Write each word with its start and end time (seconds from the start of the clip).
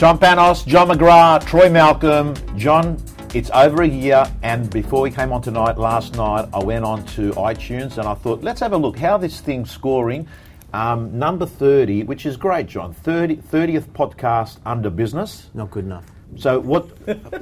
Tom 0.00 0.18
Panos, 0.18 0.66
John 0.66 0.88
McGrath, 0.88 1.46
Troy 1.46 1.68
Malcolm. 1.68 2.34
John, 2.56 2.96
it's 3.34 3.50
over 3.50 3.82
a 3.82 3.86
year, 3.86 4.24
and 4.42 4.70
before 4.70 5.02
we 5.02 5.10
came 5.10 5.30
on 5.30 5.42
tonight, 5.42 5.76
last 5.76 6.16
night, 6.16 6.48
I 6.54 6.64
went 6.64 6.86
on 6.86 7.04
to 7.08 7.32
iTunes 7.32 7.98
and 7.98 8.08
I 8.08 8.14
thought, 8.14 8.42
let's 8.42 8.60
have 8.60 8.72
a 8.72 8.78
look 8.78 8.98
how 8.98 9.18
this 9.18 9.42
thing's 9.42 9.70
scoring. 9.70 10.26
Um, 10.72 11.18
number 11.18 11.44
30, 11.44 12.04
which 12.04 12.24
is 12.24 12.38
great, 12.38 12.66
John. 12.66 12.94
30, 12.94 13.36
30th 13.36 13.90
podcast 13.90 14.56
under 14.64 14.88
business. 14.88 15.50
Not 15.52 15.70
good 15.70 15.84
enough. 15.84 16.06
So 16.34 16.60
what? 16.60 16.88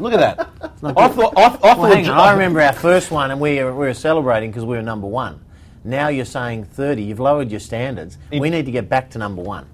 Look 0.01 0.13
at 0.13 0.19
that. 0.19 0.49
not 0.83 0.99
I 0.99 1.07
good. 1.07 1.17
thought. 1.17 1.39
I, 1.39 1.45
I 1.63 1.79
Well, 1.79 1.95
hang 1.95 2.09
on. 2.09 2.19
I 2.19 2.33
remember 2.33 2.61
our 2.61 2.73
first 2.73 3.13
one, 3.13 3.31
and 3.31 3.41
we 3.41 3.63
were, 3.63 3.71
we 3.71 3.87
were 3.87 3.95
celebrating 3.95 4.51
because 4.51 4.65
we 4.65 4.77
were 4.77 4.83
number 4.83 5.07
one. 5.07 5.45
Now 5.85 6.09
you're 6.09 6.25
saying 6.25 6.65
30. 6.65 7.05
You've 7.05 7.21
lowered 7.21 7.53
your 7.53 7.61
standards. 7.61 8.19
we 8.33 8.51
need 8.51 8.67
to 8.67 8.73
get 8.73 8.89
back 8.89 9.11
to 9.11 9.19
number 9.19 9.43
one. 9.43 9.69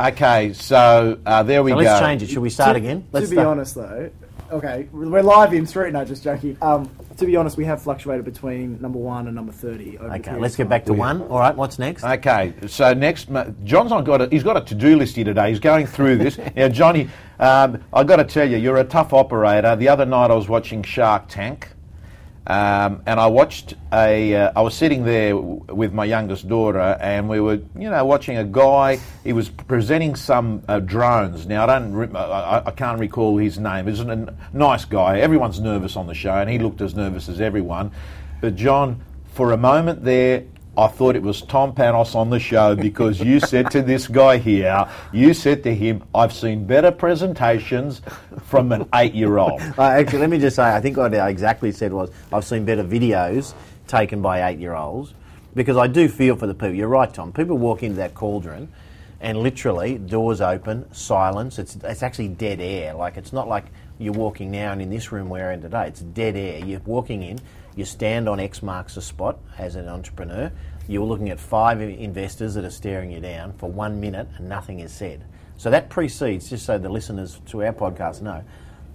Okay, 0.00 0.52
so 0.52 1.18
uh, 1.26 1.42
there 1.42 1.62
we 1.62 1.72
So 1.72 1.76
go. 1.78 1.82
let's 1.82 2.00
change 2.00 2.22
it. 2.22 2.28
Should 2.28 2.38
we 2.38 2.50
start 2.50 2.74
to, 2.74 2.76
again? 2.78 3.02
To 3.02 3.08
Let's 3.12 3.30
be 3.30 3.34
start. 3.34 3.48
honest, 3.48 3.74
though, 3.74 4.10
okay, 4.52 4.88
we're 4.92 5.22
live 5.22 5.52
in 5.52 5.66
three. 5.66 5.90
No, 5.90 6.04
just 6.04 6.22
joking. 6.22 6.56
Um, 6.62 6.88
to 7.16 7.26
be 7.26 7.34
honest, 7.34 7.56
we 7.56 7.64
have 7.64 7.82
fluctuated 7.82 8.24
between 8.24 8.80
number 8.80 8.98
one 9.00 9.26
and 9.26 9.34
number 9.34 9.50
thirty. 9.50 9.98
Over 9.98 10.14
Okay, 10.14 10.36
let's 10.38 10.54
get 10.54 10.64
time. 10.64 10.68
back 10.70 10.84
to 10.84 10.92
one. 10.94 11.22
All 11.22 11.40
right, 11.40 11.54
what's 11.56 11.80
next? 11.80 12.04
Okay, 12.04 12.54
so 12.68 12.94
next, 12.94 13.28
ma- 13.28 13.46
John's 13.64 13.90
not 13.90 14.02
got 14.04 14.20
a, 14.22 14.28
he's 14.28 14.44
got 14.44 14.56
a 14.56 14.60
to-do 14.60 14.96
list 14.96 15.16
here 15.16 15.24
today. 15.24 15.48
He's 15.50 15.58
going 15.58 15.86
through 15.86 16.18
this. 16.18 16.38
now, 16.56 16.68
Johnny, 16.68 17.08
um, 17.40 17.82
I've 17.92 18.06
got 18.06 18.16
to 18.16 18.24
tell 18.24 18.48
you, 18.48 18.56
you're 18.56 18.76
a 18.76 18.84
tough 18.84 19.12
operator. 19.12 19.74
The 19.74 19.88
other 19.88 20.06
night 20.06 20.30
I 20.30 20.34
was 20.34 20.48
watching 20.48 20.84
Shark 20.84 21.24
Tank, 21.26 21.70
um, 22.48 23.02
and 23.06 23.20
I 23.20 23.26
watched 23.26 23.74
a. 23.92 24.34
Uh, 24.34 24.52
I 24.56 24.62
was 24.62 24.74
sitting 24.74 25.04
there 25.04 25.32
w- 25.34 25.60
with 25.68 25.92
my 25.92 26.06
youngest 26.06 26.48
daughter, 26.48 26.80
and 26.80 27.28
we 27.28 27.40
were, 27.40 27.60
you 27.76 27.90
know, 27.90 28.04
watching 28.06 28.38
a 28.38 28.44
guy. 28.44 28.98
He 29.22 29.34
was 29.34 29.50
presenting 29.50 30.16
some 30.16 30.62
uh, 30.66 30.80
drones. 30.80 31.46
Now 31.46 31.64
I 31.64 31.66
don't, 31.78 31.92
re- 31.92 32.08
I, 32.18 32.62
I- 32.66 32.70
can't 32.70 32.98
recall 32.98 33.36
his 33.36 33.58
name. 33.58 33.86
He's 33.86 34.00
a 34.00 34.08
n- 34.10 34.36
nice 34.54 34.86
guy. 34.86 35.20
Everyone's 35.20 35.60
nervous 35.60 35.94
on 35.94 36.06
the 36.06 36.14
show, 36.14 36.32
and 36.32 36.48
he 36.48 36.58
looked 36.58 36.80
as 36.80 36.94
nervous 36.94 37.28
as 37.28 37.38
everyone. 37.40 37.92
But 38.40 38.56
John, 38.56 39.04
for 39.34 39.52
a 39.52 39.56
moment 39.58 40.02
there, 40.04 40.44
I 40.78 40.86
thought 40.86 41.16
it 41.16 41.22
was 41.22 41.42
Tom 41.42 41.74
Panos 41.74 42.14
on 42.14 42.30
the 42.30 42.38
show 42.38 42.76
because 42.76 43.18
you 43.20 43.40
said 43.40 43.68
to 43.72 43.82
this 43.82 44.06
guy 44.06 44.36
here, 44.36 44.88
you 45.12 45.34
said 45.34 45.64
to 45.64 45.74
him, 45.74 46.04
I've 46.14 46.32
seen 46.32 46.66
better 46.66 46.92
presentations 46.92 48.00
from 48.44 48.70
an 48.70 48.88
eight 48.94 49.12
year 49.12 49.38
old. 49.38 49.60
Uh, 49.76 49.82
actually, 49.82 50.20
let 50.20 50.30
me 50.30 50.38
just 50.38 50.54
say, 50.54 50.62
I 50.62 50.80
think 50.80 50.96
what 50.96 51.12
I 51.12 51.30
exactly 51.30 51.72
said 51.72 51.92
was 51.92 52.12
I've 52.32 52.44
seen 52.44 52.64
better 52.64 52.84
videos 52.84 53.54
taken 53.88 54.22
by 54.22 54.48
eight-year-olds 54.48 55.14
because 55.56 55.76
I 55.76 55.88
do 55.88 56.08
feel 56.08 56.36
for 56.36 56.46
the 56.46 56.54
people. 56.54 56.74
You're 56.74 56.86
right, 56.86 57.12
Tom. 57.12 57.32
People 57.32 57.58
walk 57.58 57.82
into 57.82 57.96
that 57.96 58.14
cauldron, 58.14 58.68
and 59.20 59.38
literally 59.38 59.98
doors 59.98 60.40
open, 60.40 60.92
silence. 60.94 61.58
It's 61.58 61.76
it's 61.82 62.04
actually 62.04 62.28
dead 62.28 62.60
air. 62.60 62.94
Like 62.94 63.16
it's 63.16 63.32
not 63.32 63.48
like 63.48 63.64
you're 63.98 64.12
walking 64.12 64.52
now 64.52 64.70
and 64.70 64.80
in 64.80 64.90
this 64.90 65.10
room 65.10 65.28
we're 65.28 65.50
in 65.50 65.60
today. 65.60 65.88
It's 65.88 66.00
dead 66.00 66.36
air. 66.36 66.64
You're 66.64 66.80
walking 66.80 67.24
in. 67.24 67.40
You 67.78 67.84
stand 67.84 68.28
on 68.28 68.40
X 68.40 68.60
marks 68.60 68.96
the 68.96 69.00
spot 69.00 69.38
as 69.56 69.76
an 69.76 69.86
entrepreneur. 69.86 70.50
You're 70.88 71.06
looking 71.06 71.30
at 71.30 71.38
five 71.38 71.80
investors 71.80 72.54
that 72.54 72.64
are 72.64 72.70
staring 72.70 73.12
you 73.12 73.20
down 73.20 73.52
for 73.52 73.70
one 73.70 74.00
minute 74.00 74.26
and 74.36 74.48
nothing 74.48 74.80
is 74.80 74.90
said. 74.90 75.22
So 75.58 75.70
that 75.70 75.88
precedes, 75.88 76.50
just 76.50 76.66
so 76.66 76.76
the 76.76 76.88
listeners 76.88 77.40
to 77.46 77.62
our 77.62 77.72
podcast 77.72 78.20
know, 78.20 78.42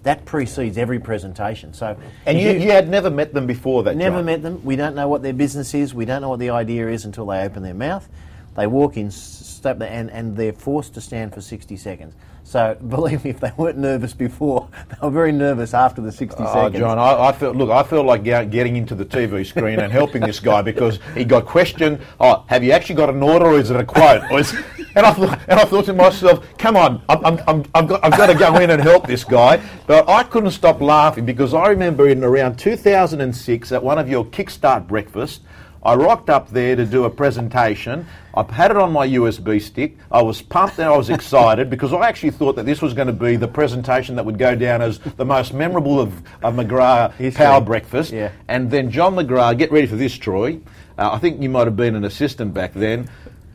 that 0.04 0.26
precedes 0.26 0.78
every 0.78 1.00
presentation. 1.00 1.74
So 1.74 1.96
And 2.26 2.38
if 2.38 2.62
you, 2.62 2.66
you 2.66 2.72
had 2.72 2.90
never 2.90 3.10
met 3.10 3.34
them 3.34 3.48
before 3.48 3.84
that, 3.84 3.96
never 3.96 4.18
John. 4.18 4.26
met 4.26 4.42
them. 4.42 4.62
We 4.66 4.76
don't 4.76 4.96
know 4.96 5.08
what 5.08 5.22
their 5.22 5.32
business 5.32 5.74
is. 5.74 5.94
We 5.94 6.04
don't 6.04 6.22
know 6.22 6.28
what 6.28 6.40
the 6.40 6.50
idea 6.50 6.90
is 6.90 7.06
until 7.06 7.26
they 7.28 7.40
open 7.40 7.64
their 7.64 7.74
mouth. 7.74 8.10
They 8.58 8.68
walk 8.68 8.98
in, 8.98 9.12
step 9.12 9.82
and, 9.82 10.12
and 10.12 10.36
they're 10.36 10.52
forced 10.52 10.94
to 10.96 11.02
stand 11.02 11.34
for 11.34 11.40
60 11.40 11.78
seconds. 11.78 12.16
So 12.44 12.76
believe 12.88 13.24
me, 13.24 13.32
if 13.32 13.40
they 13.40 13.52
weren't 13.58 13.78
nervous 13.78 14.14
before, 14.14 14.68
they 14.90 14.96
were 15.02 15.10
very 15.10 15.32
nervous 15.32 15.74
after 15.74 16.02
the 16.02 16.12
60 16.12 16.44
Oh, 16.44 16.54
seconds. 16.54 16.78
John, 16.80 17.00
I, 17.00 17.28
I 17.28 17.32
felt 17.32 17.56
look. 17.56 17.70
I 17.70 17.84
felt 17.84 18.06
like 18.06 18.24
getting 18.24 18.76
into 18.76 18.96
the 18.96 19.06
TV 19.06 19.46
screen 19.46 19.80
and 19.80 19.92
helping 19.92 20.22
this 20.22 20.40
guy 20.40 20.62
because 20.62 21.00
he 21.16 21.26
got 21.26 21.46
questioned. 21.46 22.00
Oh, 22.20 22.44
have 22.48 22.64
you 22.64 22.72
actually 22.72 22.96
got 22.96 23.10
an 23.10 23.24
order, 23.24 23.46
or 23.46 23.60
is 23.60 23.72
it 23.72 23.78
a 23.78 23.86
quote? 23.86 24.24
Or 24.32 24.40
is, 24.40 24.54
and 24.96 25.06
I 25.06 25.14
thought, 25.14 25.40
and 25.48 25.60
I 25.60 25.66
thought 25.66 25.86
to 25.86 25.94
myself, 25.94 26.46
come 26.58 26.78
on, 26.78 27.02
I'm, 27.10 27.26
I'm, 27.26 27.40
I'm, 27.48 27.66
I've, 27.74 27.88
got, 27.88 28.06
I've 28.06 28.18
got 28.18 28.28
to 28.28 28.36
go 28.36 28.56
in 28.58 28.70
and 28.70 28.82
help 28.82 29.08
this 29.08 29.24
guy. 29.24 29.62
But 29.88 30.08
I 30.08 30.24
couldn't 30.24 30.52
stop 30.52 30.82
laughing 30.82 31.26
because 31.26 31.54
I 31.54 31.68
remember 31.68 32.08
in 32.10 32.24
around 32.24 32.58
2006 32.58 33.72
at 33.72 33.84
one 33.84 33.98
of 33.98 34.10
your 34.10 34.26
Kickstart 34.26 34.88
breakfasts. 34.88 35.40
I 35.86 35.96
rocked 35.96 36.30
up 36.30 36.50
there 36.50 36.76
to 36.78 36.86
do 36.86 37.04
a 37.04 37.10
presentation. 37.10 38.08
I 38.34 38.50
had 38.52 38.72
it 38.72 38.78
on 38.78 38.94
my 38.94 39.06
USB 39.06 39.62
stick. 39.62 39.98
I 40.10 40.22
was 40.22 40.42
pumped 40.42 40.80
and 40.80 40.88
I 40.88 40.96
was 40.96 41.10
excited 41.10 41.70
because 41.70 41.92
I 41.92 42.08
actually 42.08 42.32
thought 42.32 42.56
that 42.56 42.66
this 42.66 42.82
was 42.82 42.94
going 42.94 43.08
to 43.08 43.14
be 43.14 43.36
the 43.36 43.50
presentation 43.50 44.16
that 44.16 44.26
would 44.26 44.38
go 44.38 44.56
down 44.56 44.82
as 44.82 45.00
the 45.00 45.26
most 45.26 45.54
memorable 45.54 46.00
of, 46.00 46.14
of 46.42 46.54
McGrath 46.54 47.14
History. 47.16 47.46
Power 47.46 47.60
Breakfast. 47.60 48.14
Yeah. 48.14 48.32
And 48.48 48.72
then 48.72 48.90
John 48.90 49.16
McGrath, 49.16 49.58
get 49.58 49.72
ready 49.72 49.88
for 49.88 49.98
this, 49.98 50.14
Troy. 50.14 50.60
Uh, 50.98 51.12
I 51.12 51.20
think 51.20 51.42
you 51.42 51.50
might 51.50 51.68
have 51.68 51.76
been 51.76 51.96
an 51.96 52.06
assistant 52.06 52.54
back 52.54 52.74
then. 52.74 53.10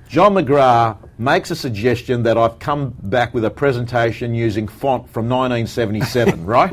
John 0.08 0.34
McGrath 0.34 1.07
makes 1.18 1.50
a 1.50 1.56
suggestion 1.56 2.22
that 2.22 2.38
I've 2.38 2.58
come 2.58 2.94
back 3.02 3.34
with 3.34 3.44
a 3.44 3.50
presentation 3.50 4.34
using 4.34 4.68
font 4.68 5.08
from 5.10 5.28
1977, 5.28 6.44
right? 6.46 6.72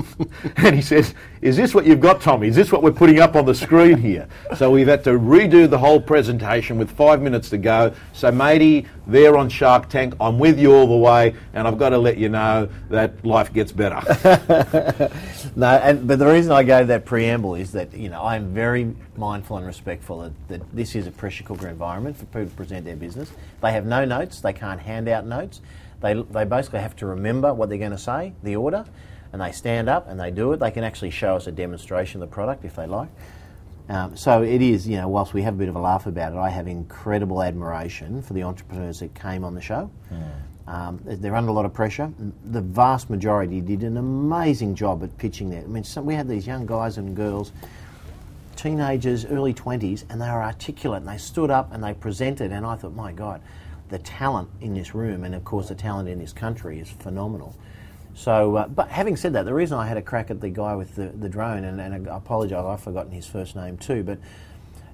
And 0.58 0.76
he 0.76 0.82
says, 0.82 1.14
Is 1.42 1.58
this 1.58 1.74
what 1.74 1.86
you've 1.86 2.00
got, 2.00 2.22
Tommy? 2.22 2.48
Is 2.48 2.56
this 2.56 2.72
what 2.72 2.84
we're 2.84 2.92
putting 2.92 3.20
up 3.20 3.36
on 3.36 3.46
the 3.46 3.56
screen 3.56 3.98
here? 3.98 4.28
So 4.56 4.70
we've 4.70 4.88
had 4.88 5.04
to 5.06 5.12
redo 5.12 5.70
the 5.70 5.78
whole 5.78 6.00
presentation 6.00 6.78
with 6.78 6.92
five 6.92 7.22
minutes 7.22 7.50
to 7.50 7.58
go. 7.58 7.94
So, 8.14 8.32
matey, 8.32 8.86
there 9.08 9.38
on 9.38 9.50
Shark 9.50 9.90
Tank, 9.90 10.14
I'm 10.20 10.38
with 10.40 10.60
you 10.60 10.74
all 10.74 10.88
the 10.88 10.96
way, 10.96 11.36
and 11.54 11.68
I've 11.68 11.78
got 11.78 11.90
to 11.90 11.98
let 11.98 12.18
you 12.18 12.30
know 12.30 12.70
that 12.90 13.26
life 13.26 13.52
gets 13.52 13.72
better. 13.72 14.02
No, 15.56 15.68
and, 15.68 16.06
but 16.06 16.20
the 16.20 16.28
reason 16.28 16.52
I 16.52 16.64
gave 16.64 16.88
that 16.88 17.06
preamble 17.06 17.56
is 17.56 17.72
that 17.74 17.94
you 17.94 18.10
know 18.10 18.22
I'm 18.22 18.54
very 18.54 18.94
mindful 19.16 19.58
and 19.58 19.66
respectful 19.66 20.22
that, 20.22 20.48
that 20.50 20.76
this 20.76 20.96
is 20.96 21.08
a 21.08 21.12
pressure 21.12 21.44
cooker 21.44 21.70
environment 21.70 22.18
for 22.18 22.26
people 22.26 22.48
to 22.48 22.56
present 22.56 22.84
their 22.86 22.98
business. 22.98 23.32
They 23.62 23.72
have 23.72 23.86
no 23.86 24.04
notes. 24.04 24.35
They 24.42 24.54
can't 24.54 24.80
hand 24.80 25.08
out 25.08 25.26
notes. 25.26 25.62
They, 26.02 26.14
they 26.14 26.46
basically 26.46 26.80
have 26.80 26.96
to 26.98 27.06
remember 27.06 27.54
what 27.54 27.70
they're 27.70 27.78
going 27.78 27.92
to 27.92 27.98
say, 27.98 28.34
the 28.44 28.56
order, 28.56 28.86
and 29.34 29.42
they 29.42 29.52
stand 29.52 29.90
up 29.90 30.08
and 30.08 30.20
they 30.20 30.32
do 30.32 30.52
it. 30.54 30.60
They 30.60 30.72
can 30.72 30.84
actually 30.84 31.12
show 31.12 31.36
us 31.36 31.48
a 31.48 31.52
demonstration 31.52 32.22
of 32.22 32.30
the 32.30 32.34
product 32.34 32.66
if 32.66 32.76
they 32.76 32.86
like. 32.86 33.10
Um, 33.88 34.18
so 34.18 34.42
it 34.42 34.62
is, 34.62 34.88
you 34.88 34.98
know, 34.98 35.08
whilst 35.08 35.34
we 35.34 35.44
have 35.44 35.54
a 35.54 35.58
bit 35.58 35.70
of 35.70 35.76
a 35.76 35.80
laugh 35.80 36.08
about 36.08 36.34
it, 36.34 36.38
I 36.38 36.50
have 36.50 36.68
incredible 36.68 37.44
admiration 37.44 38.22
for 38.22 38.34
the 38.34 38.44
entrepreneurs 38.44 39.00
that 39.00 39.14
came 39.14 39.44
on 39.44 39.54
the 39.54 39.62
show. 39.62 39.92
Um, 40.68 41.00
they're 41.06 41.36
under 41.36 41.52
a 41.52 41.54
lot 41.54 41.66
of 41.66 41.74
pressure. 41.74 42.12
The 42.46 42.62
vast 42.62 43.12
majority 43.12 43.62
did 43.62 43.84
an 43.84 43.98
amazing 43.98 44.74
job 44.74 45.04
at 45.04 45.16
pitching 45.20 45.52
that. 45.52 45.64
I 45.64 45.68
mean, 45.68 45.84
some, 45.84 46.06
we 46.06 46.16
had 46.16 46.28
these 46.28 46.48
young 46.48 46.66
guys 46.66 46.98
and 46.98 47.16
girls, 47.16 47.52
teenagers, 48.56 49.26
early 49.26 49.54
20s, 49.54 50.06
and 50.10 50.20
they 50.20 50.26
were 50.28 50.42
articulate 50.44 51.02
and 51.02 51.08
they 51.10 51.20
stood 51.20 51.52
up 51.52 51.72
and 51.72 51.84
they 51.84 51.94
presented. 51.94 52.52
And 52.52 52.66
I 52.66 52.76
thought, 52.76 52.96
my 52.96 53.12
God, 53.12 53.42
the 53.90 54.00
talent 54.00 54.50
in 54.62 54.74
this 54.74 54.96
room 54.96 55.24
and, 55.24 55.36
of 55.36 55.44
course, 55.44 55.70
the 55.70 55.76
talent 55.76 56.10
in 56.10 56.20
this 56.20 56.34
country 56.34 56.80
is 56.80 56.90
phenomenal. 56.90 57.56
So, 58.16 58.56
uh, 58.56 58.68
but 58.68 58.90
having 58.90 59.18
said 59.18 59.34
that, 59.34 59.46
the 59.46 59.54
reason 59.54 59.78
I 59.78 59.88
had 59.88 59.98
a 59.98 60.02
crack 60.02 60.32
at 60.32 60.40
the 60.40 60.50
guy 60.50 60.76
with 60.76 60.96
the, 60.96 61.08
the 61.08 61.28
drone, 61.28 61.66
and, 61.66 61.82
and 61.82 62.10
I 62.10 62.16
apologise, 62.16 62.64
I've 62.66 62.82
forgotten 62.82 63.12
his 63.12 63.28
first 63.28 63.56
name 63.56 63.78
too, 63.78 64.04
but 64.04 64.20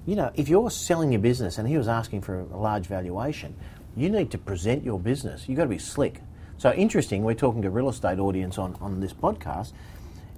you 0.06 0.16
know, 0.16 0.32
if 0.34 0.48
you're 0.48 0.70
selling 0.70 1.12
your 1.12 1.20
business 1.20 1.58
and 1.58 1.68
he 1.68 1.78
was 1.78 1.86
asking 1.86 2.22
for 2.22 2.40
a 2.40 2.56
large 2.56 2.86
valuation, 2.86 3.54
you 3.96 4.10
need 4.10 4.32
to 4.32 4.38
present 4.38 4.82
your 4.82 4.98
business. 4.98 5.48
You've 5.48 5.56
got 5.56 5.64
to 5.64 5.70
be 5.70 5.78
slick. 5.78 6.20
So 6.58 6.72
interesting, 6.72 7.22
we're 7.22 7.34
talking 7.34 7.62
to 7.62 7.70
real 7.70 7.88
estate 7.88 8.18
audience 8.18 8.58
on, 8.58 8.76
on 8.80 9.00
this 9.00 9.12
podcast. 9.12 9.72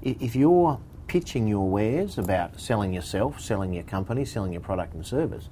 If 0.03 0.37
you're 0.37 0.79
pitching 1.07 1.49
your 1.49 1.69
wares 1.69 2.19
about 2.19 2.61
selling 2.61 2.93
yourself, 2.93 3.41
selling 3.41 3.73
your 3.73 3.85
company, 3.85 4.27
selling 4.27 4.53
your 4.53 4.61
product 4.61 4.93
and 4.95 5.07
service, 5.07 5.49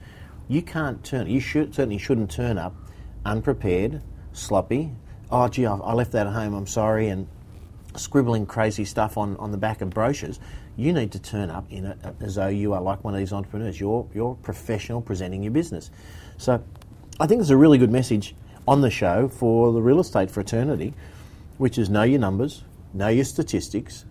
you 0.48 0.60
can't 0.60 1.02
turn, 1.02 1.26
you 1.26 1.40
should, 1.40 1.74
certainly 1.74 1.98
shouldn't 1.98 2.30
turn 2.30 2.58
up 2.58 2.74
unprepared, 3.24 4.02
sloppy. 4.32 4.92
Oh, 5.30 5.48
gee, 5.48 5.66
I, 5.66 5.74
left 5.74 6.12
that 6.12 6.26
at 6.26 6.32
home, 6.32 6.54
I'm 6.54 6.66
sorry, 6.66 7.08
and 7.08 7.26
scribbling 7.96 8.46
crazy 8.46 8.84
stuff 8.84 9.16
on, 9.16 9.36
on 9.36 9.50
the 9.50 9.58
back 9.58 9.80
of 9.80 9.90
brochures, 9.90 10.40
you 10.76 10.92
need 10.92 11.12
to 11.12 11.18
turn 11.18 11.50
up 11.50 11.70
in 11.70 11.86
a, 11.86 12.14
as 12.20 12.36
though 12.36 12.48
you 12.48 12.72
are 12.72 12.80
like 12.80 13.04
one 13.04 13.14
of 13.14 13.20
these 13.20 13.32
entrepreneurs. 13.32 13.78
You're, 13.78 14.06
you're 14.14 14.34
professional 14.36 15.00
presenting 15.00 15.42
your 15.42 15.52
business. 15.52 15.90
So 16.38 16.62
I 17.20 17.26
think 17.26 17.40
there's 17.40 17.50
a 17.50 17.56
really 17.56 17.78
good 17.78 17.90
message 17.90 18.34
on 18.66 18.80
the 18.80 18.90
show 18.90 19.28
for 19.28 19.72
the 19.72 19.82
real 19.82 20.00
estate 20.00 20.30
fraternity, 20.30 20.94
which 21.58 21.78
is 21.78 21.90
know 21.90 22.02
your 22.02 22.20
numbers, 22.20 22.64
know 22.94 23.08
your 23.08 23.24
statistics, 23.24 24.04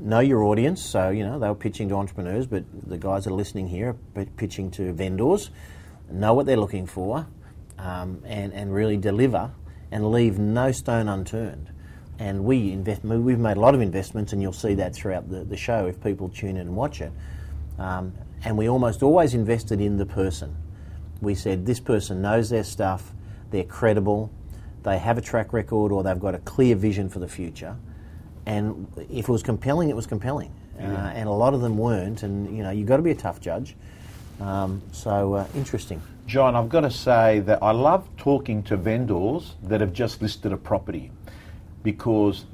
know 0.00 0.20
your 0.20 0.42
audience. 0.44 0.82
So, 0.82 1.10
you 1.10 1.24
know, 1.24 1.38
they 1.38 1.48
were 1.48 1.54
pitching 1.54 1.88
to 1.88 1.96
entrepreneurs, 1.96 2.46
but 2.46 2.64
the 2.88 2.98
guys 2.98 3.24
that 3.24 3.30
are 3.30 3.36
listening 3.36 3.68
here 3.68 3.96
are 4.14 4.24
pitching 4.36 4.70
to 4.72 4.92
vendors, 4.92 5.50
know 6.10 6.34
what 6.34 6.46
they're 6.46 6.56
looking 6.56 6.86
for, 6.86 7.26
um, 7.78 8.22
and, 8.24 8.52
and 8.52 8.74
really 8.74 8.96
deliver 8.96 9.50
and 9.90 10.10
leave 10.10 10.38
no 10.38 10.72
stone 10.72 11.08
unturned. 11.08 11.70
And 12.18 12.44
we 12.44 12.72
invest, 12.72 13.04
we've 13.04 13.38
made 13.38 13.56
a 13.56 13.60
lot 13.60 13.74
of 13.74 13.80
investments, 13.80 14.32
and 14.32 14.40
you'll 14.40 14.52
see 14.52 14.74
that 14.74 14.94
throughout 14.94 15.28
the, 15.28 15.44
the 15.44 15.56
show 15.56 15.86
if 15.86 16.02
people 16.02 16.28
tune 16.28 16.50
in 16.50 16.68
and 16.68 16.76
watch 16.76 17.00
it. 17.00 17.12
Um, 17.78 18.14
and 18.42 18.56
we 18.56 18.68
almost 18.68 19.02
always 19.02 19.34
invested 19.34 19.80
in 19.80 19.98
the 19.98 20.06
person. 20.06 20.56
We 21.20 21.34
said 21.34 21.66
this 21.66 21.80
person 21.80 22.22
knows 22.22 22.48
their 22.48 22.64
stuff, 22.64 23.12
they're 23.50 23.64
credible, 23.64 24.30
they 24.82 24.98
have 24.98 25.18
a 25.18 25.20
track 25.20 25.52
record, 25.52 25.92
or 25.92 26.02
they've 26.02 26.18
got 26.18 26.34
a 26.34 26.38
clear 26.38 26.74
vision 26.76 27.08
for 27.08 27.18
the 27.18 27.28
future. 27.28 27.76
And 28.46 28.86
if 29.10 29.28
it 29.28 29.32
was 29.32 29.42
compelling, 29.42 29.90
it 29.90 29.96
was 29.96 30.06
compelling. 30.06 30.54
Uh, 30.78 31.12
and 31.14 31.28
a 31.28 31.32
lot 31.32 31.54
of 31.54 31.62
them 31.62 31.78
weren't. 31.78 32.22
And 32.22 32.56
you 32.56 32.62
know, 32.62 32.70
you've 32.70 32.86
got 32.86 32.98
to 32.98 33.02
be 33.02 33.10
a 33.10 33.16
tough 33.16 33.40
judge. 33.40 33.74
Um, 34.40 34.82
so 34.92 35.34
uh, 35.34 35.46
interesting. 35.54 36.00
John, 36.26 36.56
I've 36.56 36.68
got 36.68 36.80
to 36.80 36.90
say 36.90 37.38
that 37.40 37.62
I 37.62 37.70
love 37.70 38.08
talking 38.16 38.64
to 38.64 38.76
vendors 38.76 39.54
that 39.62 39.80
have 39.80 39.92
just 39.92 40.20
listed 40.20 40.52
a 40.52 40.56
property 40.56 41.12
because 41.84 42.46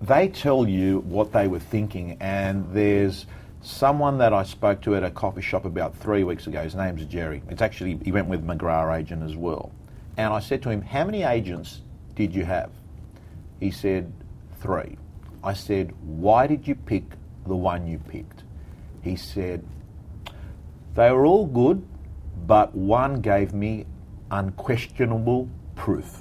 they 0.00 0.26
tell 0.26 0.68
you 0.68 0.98
what 1.00 1.32
they 1.32 1.46
were 1.46 1.60
thinking. 1.60 2.16
And 2.20 2.66
there's 2.74 3.26
someone 3.60 4.18
that 4.18 4.32
I 4.32 4.42
spoke 4.42 4.80
to 4.82 4.96
at 4.96 5.04
a 5.04 5.10
coffee 5.10 5.40
shop 5.40 5.64
about 5.64 5.96
three 5.96 6.24
weeks 6.24 6.48
ago. 6.48 6.64
His 6.64 6.74
name's 6.74 7.04
Jerry. 7.04 7.44
It's 7.48 7.62
actually, 7.62 8.00
he 8.04 8.10
went 8.10 8.26
with 8.26 8.44
McGrath 8.44 8.98
agent 8.98 9.22
as 9.22 9.36
well. 9.36 9.70
And 10.16 10.32
I 10.32 10.40
said 10.40 10.60
to 10.62 10.70
him, 10.70 10.82
How 10.82 11.04
many 11.04 11.22
agents 11.22 11.80
did 12.16 12.34
you 12.34 12.44
have? 12.44 12.72
He 13.60 13.70
said, 13.70 14.12
Three. 14.60 14.98
I 15.44 15.52
said, 15.52 15.94
Why 16.02 16.48
did 16.48 16.66
you 16.66 16.74
pick 16.74 17.04
the 17.46 17.54
one 17.54 17.86
you 17.86 17.98
picked? 17.98 18.42
He 19.00 19.14
said, 19.14 19.64
They 20.96 21.12
were 21.12 21.24
all 21.24 21.46
good, 21.46 21.86
but 22.46 22.74
one 22.74 23.20
gave 23.20 23.52
me 23.52 23.86
unquestionable 24.30 25.48
proof. 25.76 26.18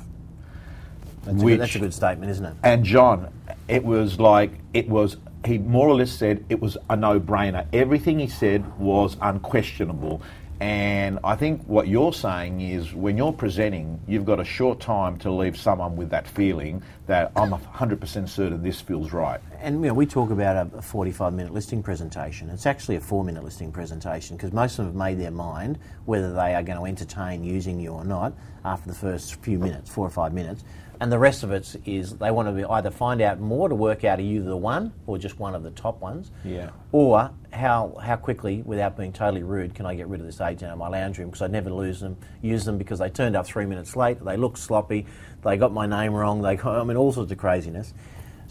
That's, 1.24 1.42
a 1.42 1.46
good, 1.46 1.60
that's 1.60 1.76
a 1.76 1.80
good 1.80 1.94
statement, 1.94 2.32
isn't 2.32 2.46
it? 2.46 2.54
And 2.64 2.84
John, 2.84 3.32
it 3.68 3.84
was 3.84 4.20
like, 4.20 4.52
it 4.74 4.90
was, 4.90 5.18
he 5.46 5.58
more 5.58 5.88
or 5.88 5.96
less 5.96 6.12
said 6.12 6.44
it 6.50 6.60
was 6.60 6.78
a 6.90 6.96
no 6.96 7.20
brainer. 7.20 7.66
Everything 7.74 8.20
he 8.20 8.28
said 8.28 8.80
was 8.80 9.18
unquestionable. 9.22 10.22
And 10.60 11.20
I 11.24 11.36
think 11.36 11.64
what 11.64 11.88
you're 11.88 12.14
saying 12.14 12.62
is 12.62 12.94
when 12.94 13.18
you're 13.18 13.34
presenting, 13.34 14.00
you've 14.08 14.26
got 14.26 14.40
a 14.40 14.44
short 14.44 14.80
time 14.80 15.18
to 15.20 15.32
leave 15.32 15.58
someone 15.58 15.96
with 15.96 16.12
that 16.12 16.28
feeling 16.28 16.84
that 17.08 17.32
I'm 17.36 17.52
100% 17.52 18.30
certain 18.30 18.62
this 18.62 18.80
feels 18.80 19.12
right. 19.12 19.42
And 19.62 19.76
you 19.76 19.90
know, 19.90 19.94
we 19.94 20.08
talk 20.08 20.32
about 20.32 20.74
a 20.74 20.82
45 20.82 21.34
minute 21.34 21.54
listing 21.54 21.84
presentation. 21.84 22.50
It's 22.50 22.66
actually 22.66 22.96
a 22.96 23.00
four 23.02 23.24
minute 23.24 23.44
listing 23.44 23.72
presentation 23.72 24.36
because 24.36 24.52
most 24.52 24.74
of 24.74 24.78
them 24.78 24.88
have 24.88 24.96
made 24.96 25.20
their 25.20 25.32
mind 25.32 25.78
whether 26.06 26.34
they 26.34 26.56
are 26.56 26.64
going 26.64 26.80
to 26.80 26.86
entertain 26.86 27.44
using 27.44 27.80
you 27.80 27.92
or 27.92 28.04
not 28.04 28.34
after 28.66 28.90
the 28.90 28.96
first 28.96 29.36
few 29.36 29.60
minutes, 29.60 29.90
four 29.90 30.06
or 30.06 30.10
five 30.10 30.34
minutes. 30.34 30.64
And 31.00 31.12
the 31.12 31.18
rest 31.20 31.44
of 31.44 31.52
it 31.52 31.76
is 31.86 32.16
they 32.18 32.30
want 32.32 32.48
to 32.48 32.52
be 32.52 32.64
either 32.64 32.92
find 32.92 33.22
out 33.22 33.40
more 33.40 33.70
to 33.70 33.74
work 33.76 34.04
out 34.04 34.20
are 34.20 34.24
you 34.24 34.44
the 34.44 34.58
one 34.58 34.94
or 35.08 35.18
just 35.18 35.40
one 35.40 35.56
of 35.56 35.64
the 35.64 35.72
top 35.72 36.00
ones, 36.00 36.32
Yeah. 36.44 36.70
or 36.92 37.32
how 37.52 37.98
how 38.02 38.16
quickly, 38.18 38.62
without 38.64 38.98
being 38.98 39.12
totally 39.12 39.42
rude, 39.44 39.74
can 39.74 39.86
I 39.88 39.96
get 39.96 40.08
rid 40.08 40.20
of 40.22 40.26
this 40.28 40.42
agent 40.42 40.64
out 40.70 40.74
of 40.74 40.78
my 40.80 40.88
lounge 40.90 41.18
room 41.18 41.30
because 41.30 41.42
I 41.42 41.48
never 41.48 41.72
lose 41.72 42.00
them, 42.00 42.18
use 42.42 42.66
them 42.66 42.78
because 42.78 43.00
they 43.00 43.10
turned 43.10 43.36
up 43.36 43.46
three 43.48 43.66
minutes 43.66 43.96
late, 43.96 44.24
they 44.24 44.38
look 44.38 44.58
sloppy, 44.58 45.06
they 45.44 45.58
got 45.58 45.72
my 45.74 45.86
name 45.88 46.14
wrong, 46.14 46.42
they 46.44 46.56
got, 46.56 46.80
I 46.80 46.84
mean 46.84 46.98
all 46.98 47.12
sorts 47.12 47.32
of 47.32 47.38
craziness. 47.40 47.94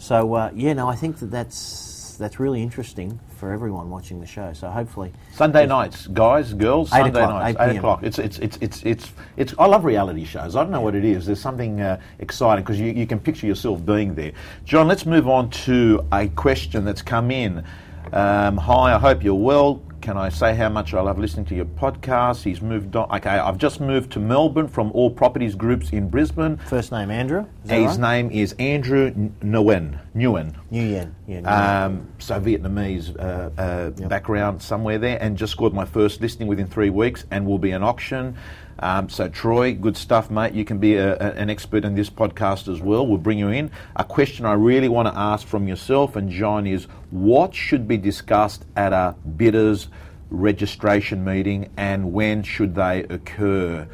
So 0.01 0.33
uh, 0.33 0.51
yeah, 0.55 0.73
no, 0.73 0.87
I 0.87 0.95
think 0.95 1.19
that 1.19 1.29
that's 1.29 2.17
that's 2.17 2.39
really 2.39 2.63
interesting 2.63 3.19
for 3.37 3.51
everyone 3.51 3.91
watching 3.91 4.19
the 4.19 4.25
show. 4.25 4.51
So 4.51 4.67
hopefully, 4.67 5.13
Sunday 5.31 5.67
nights, 5.67 6.07
guys, 6.07 6.53
girls, 6.55 6.89
Sunday 6.89 7.21
nights, 7.21 7.59
8 7.59 7.69
eight 7.69 7.77
o'clock. 7.77 8.01
It's, 8.01 8.17
it's, 8.17 8.39
it's, 8.39 8.57
it's, 8.61 8.83
it's, 8.83 9.11
it's, 9.37 9.53
I 9.59 9.67
love 9.67 9.85
reality 9.85 10.25
shows. 10.25 10.55
I 10.55 10.63
don't 10.63 10.71
know 10.71 10.81
what 10.81 10.95
it 10.95 11.05
is. 11.05 11.27
There's 11.27 11.39
something 11.39 11.81
uh, 11.81 11.99
exciting 12.17 12.63
because 12.63 12.79
you, 12.79 12.87
you 12.87 13.05
can 13.05 13.19
picture 13.19 13.45
yourself 13.45 13.85
being 13.85 14.15
there. 14.15 14.33
John, 14.65 14.87
let's 14.87 15.05
move 15.05 15.27
on 15.27 15.51
to 15.51 16.05
a 16.11 16.27
question 16.29 16.83
that's 16.83 17.03
come 17.03 17.29
in. 17.29 17.63
Um, 18.11 18.57
hi, 18.57 18.95
I 18.95 18.97
hope 18.97 19.23
you're 19.23 19.35
well. 19.35 19.83
Can 20.01 20.17
I 20.17 20.29
say 20.29 20.55
how 20.55 20.67
much 20.67 20.95
I 20.95 21.01
love 21.01 21.19
listening 21.19 21.45
to 21.45 21.55
your 21.55 21.65
podcast? 21.65 22.41
He's 22.41 22.59
moved 22.59 22.95
on. 22.95 23.09
Okay, 23.17 23.29
I've 23.29 23.59
just 23.59 23.79
moved 23.79 24.11
to 24.13 24.19
Melbourne 24.19 24.67
from 24.67 24.91
All 24.93 25.11
Properties 25.11 25.53
Groups 25.53 25.91
in 25.91 26.09
Brisbane. 26.09 26.57
first 26.57 26.91
name 26.91 27.11
Andrew. 27.11 27.45
Is 27.65 27.69
His 27.71 27.85
right? 27.85 27.99
name 27.99 28.31
is 28.31 28.53
Andrew 28.57 29.11
Nguyen. 29.11 29.99
Nguyen. 30.15 30.55
New 30.71 30.81
Yen. 30.81 31.15
Yeah. 31.27 31.39
New 31.41 31.47
Um, 31.47 32.07
so 32.17 32.39
Vietnamese 32.41 33.15
uh, 33.19 33.49
uh, 33.61 33.89
background 34.07 34.63
somewhere 34.63 34.97
there, 34.97 35.21
and 35.21 35.37
just 35.37 35.51
scored 35.51 35.73
my 35.73 35.85
first 35.85 36.19
listing 36.19 36.47
within 36.47 36.65
three 36.65 36.89
weeks, 36.89 37.25
and 37.29 37.45
will 37.45 37.59
be 37.59 37.69
an 37.71 37.83
auction. 37.83 38.35
Um, 38.79 39.07
so 39.09 39.29
Troy, 39.29 39.73
good 39.75 39.95
stuff, 39.95 40.31
mate. 40.31 40.53
You 40.53 40.65
can 40.65 40.79
be 40.79 40.95
a, 40.95 41.13
a- 41.13 41.33
an 41.33 41.51
expert 41.51 41.85
in 41.85 41.93
this 41.93 42.09
podcast 42.09 42.67
as 42.73 42.81
well. 42.81 43.05
We'll 43.05 43.19
bring 43.19 43.37
you 43.37 43.49
in. 43.49 43.69
A 43.95 44.03
question 44.03 44.47
I 44.47 44.53
really 44.53 44.89
want 44.89 45.07
to 45.07 45.15
ask 45.15 45.45
from 45.45 45.67
yourself 45.67 46.15
and 46.15 46.31
John 46.31 46.65
is: 46.65 46.85
What 47.11 47.53
should 47.53 47.87
be 47.87 47.97
discussed 47.97 48.65
at 48.75 48.91
a 48.93 49.13
bidders 49.37 49.89
registration 50.31 51.23
meeting, 51.23 51.69
and 51.77 52.11
when 52.11 52.41
should 52.41 52.73
they 52.73 53.03
occur? 53.03 53.87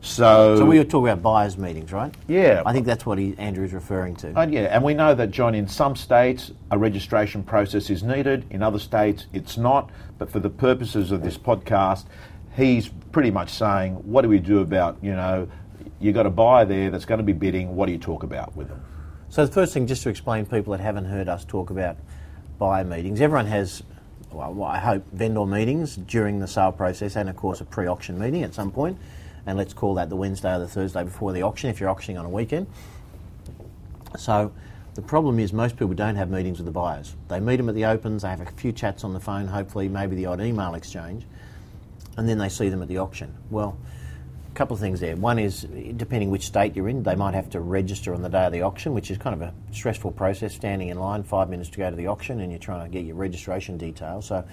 So, 0.00 0.56
so 0.58 0.66
we 0.66 0.76
were 0.76 0.84
talking 0.84 1.08
about 1.08 1.22
buyers 1.22 1.56
meetings, 1.56 1.90
right? 1.90 2.14
yeah, 2.28 2.62
I 2.66 2.74
think 2.74 2.84
that's 2.84 3.06
what 3.06 3.16
he, 3.16 3.34
Andrew's 3.38 3.72
referring 3.72 4.16
to. 4.16 4.34
Oh, 4.36 4.42
yeah, 4.42 4.62
and 4.64 4.84
we 4.84 4.92
know 4.92 5.14
that, 5.14 5.30
John, 5.30 5.54
in 5.54 5.66
some 5.66 5.96
states 5.96 6.52
a 6.70 6.76
registration 6.76 7.42
process 7.42 7.88
is 7.88 8.02
needed, 8.02 8.44
in 8.50 8.62
other 8.62 8.78
states 8.78 9.26
it's 9.32 9.56
not. 9.56 9.90
But 10.18 10.30
for 10.30 10.40
the 10.40 10.50
purposes 10.50 11.10
of 11.10 11.22
this 11.22 11.38
podcast, 11.38 12.04
he's 12.54 12.90
pretty 13.12 13.30
much 13.30 13.50
saying, 13.50 13.94
what 13.94 14.22
do 14.22 14.28
we 14.28 14.40
do 14.40 14.58
about, 14.58 14.98
you 15.00 15.12
know, 15.12 15.48
you've 16.00 16.14
got 16.14 16.26
a 16.26 16.30
buyer 16.30 16.66
there 16.66 16.90
that's 16.90 17.06
going 17.06 17.18
to 17.18 17.24
be 17.24 17.32
bidding, 17.32 17.74
what 17.74 17.86
do 17.86 17.92
you 17.92 17.98
talk 17.98 18.22
about 18.22 18.54
with 18.54 18.68
them? 18.68 18.84
So 19.30 19.46
the 19.46 19.52
first 19.52 19.72
thing, 19.72 19.86
just 19.86 20.02
to 20.02 20.10
explain 20.10 20.44
people 20.44 20.72
that 20.72 20.80
haven't 20.80 21.06
heard 21.06 21.28
us 21.28 21.44
talk 21.46 21.70
about 21.70 21.96
buyer 22.58 22.84
meetings, 22.84 23.20
everyone 23.20 23.46
has, 23.46 23.82
well, 24.34 24.64
I 24.64 24.78
hope, 24.78 25.04
vendor 25.12 25.46
meetings 25.46 25.96
during 25.96 26.40
the 26.40 26.48
sale 26.48 26.72
process 26.72 27.16
and, 27.16 27.28
of 27.28 27.36
course, 27.36 27.60
a 27.60 27.64
pre-auction 27.64 28.18
meeting 28.18 28.42
at 28.42 28.54
some 28.54 28.70
point. 28.70 28.98
And 29.46 29.58
let's 29.58 29.74
call 29.74 29.94
that 29.94 30.08
the 30.08 30.16
Wednesday 30.16 30.54
or 30.54 30.58
the 30.58 30.68
Thursday 30.68 31.04
before 31.04 31.32
the 31.32 31.42
auction 31.42 31.70
if 31.70 31.80
you're 31.80 31.90
auctioning 31.90 32.18
on 32.18 32.24
a 32.24 32.30
weekend. 32.30 32.66
So 34.16 34.52
the 34.94 35.02
problem 35.02 35.38
is 35.38 35.52
most 35.52 35.76
people 35.76 35.94
don't 35.94 36.16
have 36.16 36.30
meetings 36.30 36.58
with 36.58 36.66
the 36.66 36.72
buyers. 36.72 37.14
They 37.28 37.40
meet 37.40 37.56
them 37.56 37.68
at 37.68 37.74
the 37.74 37.84
opens, 37.84 38.22
they 38.22 38.28
have 38.28 38.40
a 38.40 38.46
few 38.52 38.72
chats 38.72 39.04
on 39.04 39.12
the 39.12 39.20
phone, 39.20 39.46
hopefully 39.46 39.88
maybe 39.88 40.16
the 40.16 40.26
odd 40.26 40.40
email 40.40 40.74
exchange, 40.74 41.26
and 42.16 42.28
then 42.28 42.38
they 42.38 42.48
see 42.48 42.68
them 42.68 42.80
at 42.80 42.88
the 42.88 42.98
auction. 42.98 43.34
Well, 43.50 43.76
a 44.54 44.56
couple 44.56 44.74
of 44.74 44.80
things 44.80 45.00
there. 45.00 45.16
One 45.16 45.40
is, 45.40 45.62
depending 45.96 46.30
which 46.30 46.46
state 46.46 46.76
you're 46.76 46.88
in, 46.88 47.02
they 47.02 47.16
might 47.16 47.34
have 47.34 47.50
to 47.50 47.60
register 47.60 48.14
on 48.14 48.22
the 48.22 48.28
day 48.28 48.44
of 48.44 48.52
the 48.52 48.62
auction, 48.62 48.94
which 48.94 49.10
is 49.10 49.18
kind 49.18 49.34
of 49.34 49.42
a 49.42 49.52
stressful 49.72 50.12
process, 50.12 50.54
standing 50.54 50.90
in 50.90 50.98
line 51.00 51.24
five 51.24 51.50
minutes 51.50 51.70
to 51.70 51.78
go 51.78 51.90
to 51.90 51.96
the 51.96 52.06
auction, 52.06 52.38
and 52.38 52.52
you're 52.52 52.60
trying 52.60 52.84
to 52.84 52.88
get 52.88 53.04
your 53.04 53.16
registration 53.16 53.76
details. 53.76 54.26
So, 54.26 54.44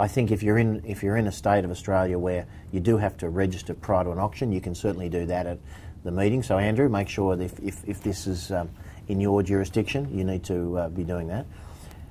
I 0.00 0.08
think 0.08 0.32
if 0.32 0.42
you're 0.42 0.58
in 0.58 0.82
if 0.84 1.04
you're 1.04 1.16
in 1.16 1.28
a 1.28 1.32
state 1.32 1.64
of 1.64 1.70
Australia 1.70 2.18
where 2.18 2.46
you 2.72 2.80
do 2.80 2.96
have 2.96 3.16
to 3.18 3.28
register 3.28 3.72
prior 3.72 4.02
to 4.02 4.10
an 4.10 4.18
auction, 4.18 4.50
you 4.50 4.60
can 4.60 4.74
certainly 4.74 5.08
do 5.08 5.26
that 5.26 5.46
at 5.46 5.58
the 6.02 6.10
meeting. 6.10 6.42
So, 6.42 6.58
Andrew, 6.58 6.88
make 6.88 7.08
sure 7.08 7.36
that 7.36 7.44
if 7.44 7.60
if, 7.60 7.88
if 7.88 8.02
this 8.02 8.26
is 8.26 8.50
um, 8.50 8.68
in 9.06 9.20
your 9.20 9.44
jurisdiction, 9.44 10.08
you 10.12 10.24
need 10.24 10.42
to 10.44 10.76
uh, 10.76 10.88
be 10.88 11.04
doing 11.04 11.28
that. 11.28 11.46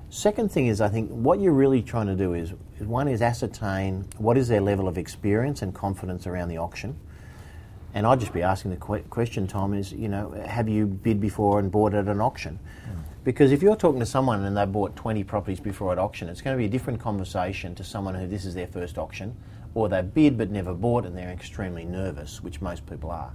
Second 0.08 0.50
thing 0.50 0.68
is, 0.68 0.80
I 0.80 0.88
think 0.88 1.10
what 1.10 1.38
you're 1.38 1.52
really 1.52 1.82
trying 1.82 2.06
to 2.06 2.14
do 2.14 2.32
is, 2.32 2.54
is 2.80 2.86
one 2.86 3.08
is 3.08 3.20
ascertain 3.20 4.06
what 4.16 4.38
is 4.38 4.48
their 4.48 4.62
level 4.62 4.88
of 4.88 4.96
experience 4.96 5.60
and 5.60 5.74
confidence 5.74 6.26
around 6.26 6.48
the 6.48 6.56
auction. 6.56 6.98
And 7.96 8.06
I'd 8.06 8.20
just 8.20 8.34
be 8.34 8.42
asking 8.42 8.72
the 8.72 8.76
que- 8.76 9.08
question, 9.08 9.46
Tom, 9.46 9.72
is, 9.72 9.90
you 9.90 10.08
know, 10.08 10.30
have 10.46 10.68
you 10.68 10.84
bid 10.84 11.18
before 11.18 11.58
and 11.58 11.72
bought 11.72 11.94
at 11.94 12.08
an 12.08 12.20
auction? 12.20 12.58
Hmm. 12.84 13.00
Because 13.24 13.52
if 13.52 13.62
you're 13.62 13.74
talking 13.74 14.00
to 14.00 14.06
someone 14.06 14.44
and 14.44 14.54
they 14.54 14.66
bought 14.66 14.94
20 14.96 15.24
properties 15.24 15.60
before 15.60 15.92
at 15.92 15.98
auction, 15.98 16.28
it's 16.28 16.42
going 16.42 16.54
to 16.54 16.58
be 16.58 16.66
a 16.66 16.68
different 16.68 17.00
conversation 17.00 17.74
to 17.74 17.82
someone 17.82 18.14
who 18.14 18.26
this 18.26 18.44
is 18.44 18.54
their 18.54 18.66
first 18.66 18.98
auction, 18.98 19.34
or 19.74 19.88
they 19.88 20.02
bid 20.02 20.36
but 20.36 20.50
never 20.50 20.74
bought 20.74 21.06
and 21.06 21.16
they're 21.16 21.30
extremely 21.30 21.86
nervous, 21.86 22.42
which 22.42 22.60
most 22.60 22.84
people 22.84 23.10
are. 23.10 23.32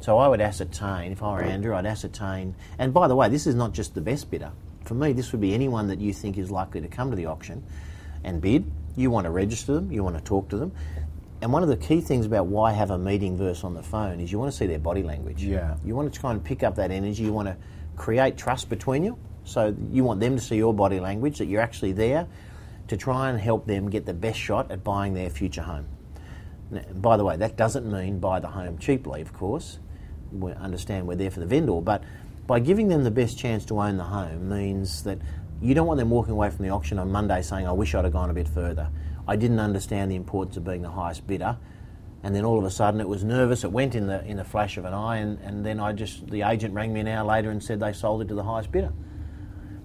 So 0.00 0.18
I 0.18 0.28
would 0.28 0.40
ascertain, 0.40 1.10
if 1.10 1.20
I 1.20 1.32
were 1.32 1.42
Andrew, 1.42 1.74
I'd 1.74 1.84
ascertain, 1.84 2.54
and 2.78 2.94
by 2.94 3.08
the 3.08 3.16
way, 3.16 3.28
this 3.28 3.48
is 3.48 3.56
not 3.56 3.72
just 3.72 3.96
the 3.96 4.00
best 4.00 4.30
bidder. 4.30 4.52
For 4.84 4.94
me, 4.94 5.12
this 5.12 5.32
would 5.32 5.40
be 5.40 5.52
anyone 5.52 5.88
that 5.88 5.98
you 5.98 6.12
think 6.12 6.38
is 6.38 6.48
likely 6.48 6.80
to 6.80 6.88
come 6.88 7.10
to 7.10 7.16
the 7.16 7.26
auction 7.26 7.64
and 8.22 8.40
bid. 8.40 8.70
You 8.96 9.10
want 9.10 9.24
to 9.24 9.30
register 9.30 9.74
them, 9.74 9.90
you 9.90 10.04
want 10.04 10.16
to 10.16 10.22
talk 10.22 10.48
to 10.50 10.56
them. 10.56 10.70
And 11.42 11.52
one 11.52 11.62
of 11.62 11.68
the 11.70 11.76
key 11.76 12.00
things 12.00 12.26
about 12.26 12.46
why 12.46 12.72
have 12.72 12.90
a 12.90 12.98
meeting 12.98 13.36
versus 13.36 13.64
on 13.64 13.74
the 13.74 13.82
phone 13.82 14.20
is 14.20 14.30
you 14.30 14.38
want 14.38 14.52
to 14.52 14.56
see 14.56 14.66
their 14.66 14.78
body 14.78 15.02
language. 15.02 15.42
Yeah. 15.42 15.76
You 15.84 15.94
want 15.94 16.12
to 16.12 16.20
try 16.20 16.32
and 16.32 16.44
pick 16.44 16.62
up 16.62 16.76
that 16.76 16.90
energy. 16.90 17.22
You 17.22 17.32
want 17.32 17.48
to 17.48 17.56
create 17.96 18.36
trust 18.36 18.68
between 18.68 19.04
you. 19.04 19.18
So 19.44 19.74
you 19.90 20.04
want 20.04 20.20
them 20.20 20.36
to 20.36 20.42
see 20.42 20.56
your 20.56 20.74
body 20.74 21.00
language, 21.00 21.38
that 21.38 21.46
you're 21.46 21.62
actually 21.62 21.92
there 21.92 22.28
to 22.88 22.96
try 22.96 23.30
and 23.30 23.40
help 23.40 23.66
them 23.66 23.88
get 23.88 24.04
the 24.04 24.12
best 24.12 24.38
shot 24.38 24.70
at 24.70 24.84
buying 24.84 25.14
their 25.14 25.30
future 25.30 25.62
home. 25.62 25.86
Now, 26.70 26.82
by 26.94 27.16
the 27.16 27.24
way, 27.24 27.36
that 27.36 27.56
doesn't 27.56 27.90
mean 27.90 28.18
buy 28.18 28.40
the 28.40 28.48
home 28.48 28.78
cheaply, 28.78 29.22
of 29.22 29.32
course. 29.32 29.78
We 30.30 30.52
understand 30.52 31.06
we're 31.08 31.16
there 31.16 31.30
for 31.30 31.40
the 31.40 31.46
vendor, 31.46 31.80
but 31.80 32.04
by 32.46 32.60
giving 32.60 32.88
them 32.88 33.02
the 33.02 33.10
best 33.10 33.38
chance 33.38 33.64
to 33.66 33.80
own 33.80 33.96
the 33.96 34.04
home 34.04 34.48
means 34.48 35.04
that 35.04 35.18
you 35.62 35.74
don't 35.74 35.86
want 35.86 35.98
them 35.98 36.10
walking 36.10 36.32
away 36.32 36.50
from 36.50 36.64
the 36.64 36.70
auction 36.70 36.98
on 36.98 37.10
Monday 37.10 37.42
saying, 37.42 37.66
I 37.66 37.72
wish 37.72 37.94
I'd 37.94 38.04
have 38.04 38.12
gone 38.12 38.30
a 38.30 38.34
bit 38.34 38.48
further. 38.48 38.90
I 39.30 39.36
didn't 39.36 39.60
understand 39.60 40.10
the 40.10 40.16
importance 40.16 40.56
of 40.56 40.64
being 40.64 40.82
the 40.82 40.90
highest 40.90 41.24
bidder. 41.24 41.56
And 42.24 42.34
then 42.34 42.44
all 42.44 42.58
of 42.58 42.64
a 42.64 42.70
sudden 42.70 43.00
it 43.00 43.08
was 43.08 43.22
nervous. 43.22 43.62
It 43.62 43.70
went 43.70 43.94
in 43.94 44.08
the 44.08 44.22
in 44.26 44.38
the 44.38 44.44
flash 44.44 44.76
of 44.76 44.84
an 44.84 44.92
eye, 44.92 45.18
and, 45.18 45.38
and 45.40 45.64
then 45.64 45.78
I 45.78 45.92
just 45.92 46.26
the 46.26 46.42
agent 46.42 46.74
rang 46.74 46.92
me 46.92 46.98
an 47.00 47.06
hour 47.08 47.24
later 47.24 47.50
and 47.50 47.62
said 47.62 47.78
they 47.78 47.92
sold 47.92 48.22
it 48.22 48.28
to 48.28 48.34
the 48.34 48.42
highest 48.42 48.72
bidder. 48.72 48.92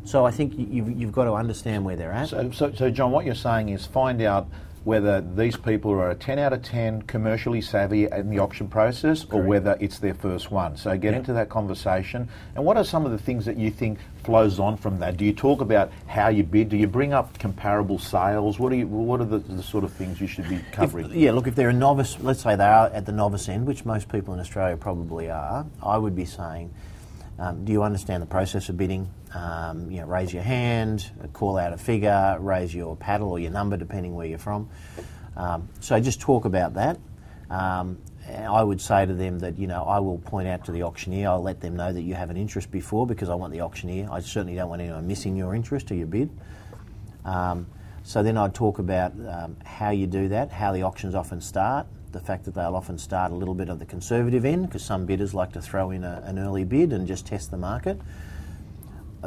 So 0.04 0.26
I 0.26 0.32
think 0.32 0.58
you- 0.58 0.66
you've, 0.70 1.00
you've 1.00 1.12
got 1.12 1.26
to 1.26 1.34
understand 1.34 1.86
where 1.86 1.96
they're 1.96 2.12
at. 2.12 2.30
So, 2.30 2.50
so, 2.52 2.72
so, 2.74 2.90
John, 2.90 3.12
what 3.12 3.26
you're 3.26 3.36
saying 3.36 3.70
is 3.70 3.86
find 3.86 4.20
out 4.24 4.48
whether 4.86 5.20
these 5.20 5.58
people 5.58 5.92
are 5.92 6.12
a 6.12 6.16
10 6.16 6.38
out 6.38 6.54
of 6.54 6.62
10 6.62 7.02
commercially 7.02 7.60
savvy 7.60 8.06
in 8.06 8.30
the 8.30 8.38
auction 8.38 8.68
process 8.68 9.26
or 9.32 9.42
whether 9.42 9.76
it's 9.80 9.98
their 9.98 10.14
first 10.14 10.52
one. 10.52 10.78
So 10.78 10.96
get 10.96 11.16
into 11.16 11.34
that 11.34 11.50
conversation. 11.50 12.30
And 12.56 12.64
what 12.64 12.78
are 12.78 12.84
some 12.84 13.04
of 13.04 13.12
the 13.12 13.18
things 13.18 13.46
that 13.46 13.58
you 13.58 13.72
think 13.72 13.98
flows 14.24 14.60
on 14.60 14.78
from 14.78 15.00
that? 15.00 15.18
Do 15.18 15.26
you 15.26 15.34
talk 15.34 15.62
about 15.62 15.92
how 16.06 16.28
you 16.28 16.44
bid? 16.44 16.70
Do 16.70 16.78
you 16.78 16.86
bring 16.86 17.14
up 17.14 17.38
comparable 17.40 17.98
sales? 17.98 18.60
What 18.60 18.72
are 18.72 18.76
you, 18.76 18.88
what 18.88 19.20
are 19.22 19.26
the, 19.26 19.40
the 19.40 19.64
sort 19.64 19.84
of 19.84 19.92
things 19.92 20.22
you 20.22 20.28
should 20.28 20.48
be 20.48 20.60
covering? 20.72 21.08
If, 21.08 21.16
yeah, 21.16 21.32
look, 21.32 21.48
if 21.48 21.56
they're 21.56 21.70
a 21.70 21.74
novice, 21.74 22.20
let's 22.22 22.44
say 22.44 22.56
they 22.56 22.64
are 22.64 22.88
at 22.90 23.08
the 23.08 23.12
novice 23.12 23.50
end, 23.50 23.66
which 23.66 23.86
most 23.86 24.08
people 24.08 24.36
in 24.36 24.40
Australia 24.40 24.78
probably 24.78 25.32
are, 25.32 25.66
I 25.82 25.98
would 25.98 26.16
be 26.16 26.26
saying, 26.26 26.72
um, 27.40 27.66
do 27.66 27.72
you 27.72 27.82
understand 27.82 28.22
the 28.22 28.28
process 28.28 28.70
of 28.70 28.78
bidding? 28.78 29.10
Um, 29.36 29.92
you 29.92 30.00
know, 30.00 30.08
raise 30.08 30.34
your 30.34 30.44
hand, 30.44 31.12
call 31.34 31.58
out 31.58 31.74
a 31.74 31.78
figure, 31.78 32.38
raise 32.40 32.74
your 32.74 32.96
paddle 32.96 33.32
or 33.32 33.40
your 33.40 33.52
number, 33.52 33.76
depending 33.76 34.16
where 34.16 34.26
you're 34.26 34.38
from. 34.38 34.70
Um, 35.36 35.68
so 35.82 36.00
just 36.00 36.22
talk 36.22 36.46
about 36.46 36.76
that. 36.76 36.98
Um, 37.50 37.98
I 38.28 38.64
would 38.64 38.80
say 38.80 39.06
to 39.06 39.14
them 39.14 39.40
that 39.40 39.60
you 39.60 39.68
know 39.68 39.84
I 39.84 40.00
will 40.00 40.18
point 40.20 40.48
out 40.48 40.66
to 40.66 40.72
the 40.72 40.84
auctioneer. 40.84 41.30
I'll 41.30 41.44
let 41.44 41.60
them 41.60 41.76
know 41.76 41.92
that 41.92 42.02
you 42.02 42.16
have 42.16 42.30
an 42.30 42.38
interest 42.38 42.72
before 42.72 43.06
because 43.06 43.30
I 43.30 43.36
want 43.36 43.52
the 43.52 43.62
auctioneer. 43.62 44.08
I 44.10 44.22
certainly 44.22 44.56
don't 44.56 44.70
want 44.70 44.82
anyone 44.82 45.06
missing 45.06 45.36
your 45.36 45.54
interest 45.54 45.92
or 45.92 45.96
your 45.96 46.08
bid. 46.08 46.30
Um, 47.26 47.68
so 48.04 48.24
then 48.24 48.38
I'd 48.38 48.54
talk 48.54 48.80
about 48.80 49.14
um, 49.28 49.58
how 49.66 49.90
you 49.90 50.08
do 50.08 50.30
that, 50.30 50.52
how 50.52 50.72
the 50.72 50.84
auctions 50.84 51.14
often 51.14 51.42
start, 51.42 51.88
the 52.14 52.20
fact 52.20 52.46
that 52.46 52.54
they'll 52.54 52.76
often 52.76 52.98
start 52.98 53.32
a 53.32 53.36
little 53.36 53.56
bit 53.56 53.68
of 53.68 53.80
the 53.80 53.86
conservative 53.86 54.46
end 54.46 54.68
because 54.68 54.84
some 54.84 55.06
bidders 55.06 55.34
like 55.34 55.52
to 55.54 55.62
throw 55.62 55.92
in 55.92 56.04
a, 56.04 56.22
an 56.26 56.40
early 56.40 56.64
bid 56.64 56.94
and 56.94 57.08
just 57.08 57.26
test 57.26 57.52
the 57.52 57.58
market. 57.58 58.00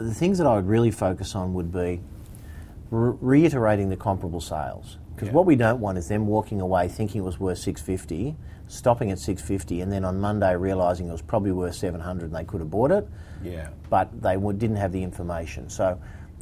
The 0.00 0.14
things 0.14 0.38
that 0.38 0.46
I 0.46 0.54
would 0.56 0.66
really 0.66 0.90
focus 0.90 1.34
on 1.34 1.54
would 1.54 1.72
be 1.72 2.00
re- 2.90 3.16
reiterating 3.20 3.88
the 3.88 3.96
comparable 3.96 4.40
sales 4.40 4.98
because 5.14 5.28
Yeah. 5.28 5.34
what 5.34 5.46
we 5.46 5.56
don't 5.56 5.80
want 5.80 5.98
is 5.98 6.08
them 6.08 6.26
walking 6.26 6.60
away 6.60 6.88
thinking 6.88 7.22
it 7.22 7.24
was 7.24 7.40
worth 7.40 7.58
650, 7.58 8.36
stopping 8.68 9.10
at 9.10 9.18
650, 9.18 9.80
and 9.80 9.90
then 9.90 10.04
on 10.04 10.20
Monday 10.20 10.54
realising 10.54 11.08
it 11.08 11.12
was 11.12 11.22
probably 11.22 11.52
worth 11.52 11.74
700 11.74 12.26
and 12.26 12.34
they 12.34 12.44
could 12.44 12.60
have 12.60 12.70
bought 12.70 12.90
it 12.92 13.08
yeah. 13.42 13.68
but 13.90 14.22
they 14.22 14.36
would, 14.36 14.58
didn't 14.58 14.76
have 14.76 14.92
the 14.92 15.02
information. 15.02 15.68
So 15.68 15.98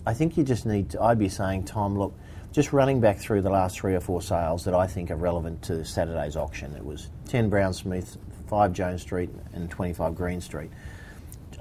I 0.07 0.15
think 0.15 0.37
you 0.37 0.45
just 0.45 0.67
need 0.67 0.91
to, 0.91 1.03
I'd 1.03 1.19
be 1.19 1.29
saying, 1.29 1.65
Tom, 1.65 1.99
look, 1.99 2.15
just 2.53 2.73
running 2.73 3.01
back 3.01 3.19
through 3.19 3.43
the 3.43 3.51
last 3.51 3.79
three 3.79 3.95
or 3.95 4.01
four 4.01 4.23
sales 4.23 4.65
that 4.65 4.75
I 4.75 4.87
think 4.87 5.11
are 5.11 5.17
relevant 5.17 5.63
to 5.63 5.85
Saturday's 5.85 6.37
auction. 6.37 6.75
It 6.75 6.85
was 6.85 7.11
10 7.29 7.49
Brown 7.49 7.73
Smith, 7.75 8.17
5 8.49 8.73
Jones 8.73 9.03
Street, 9.03 9.31
and 9.53 9.71
25 9.71 10.15
Green 10.15 10.41
Street. 10.41 10.71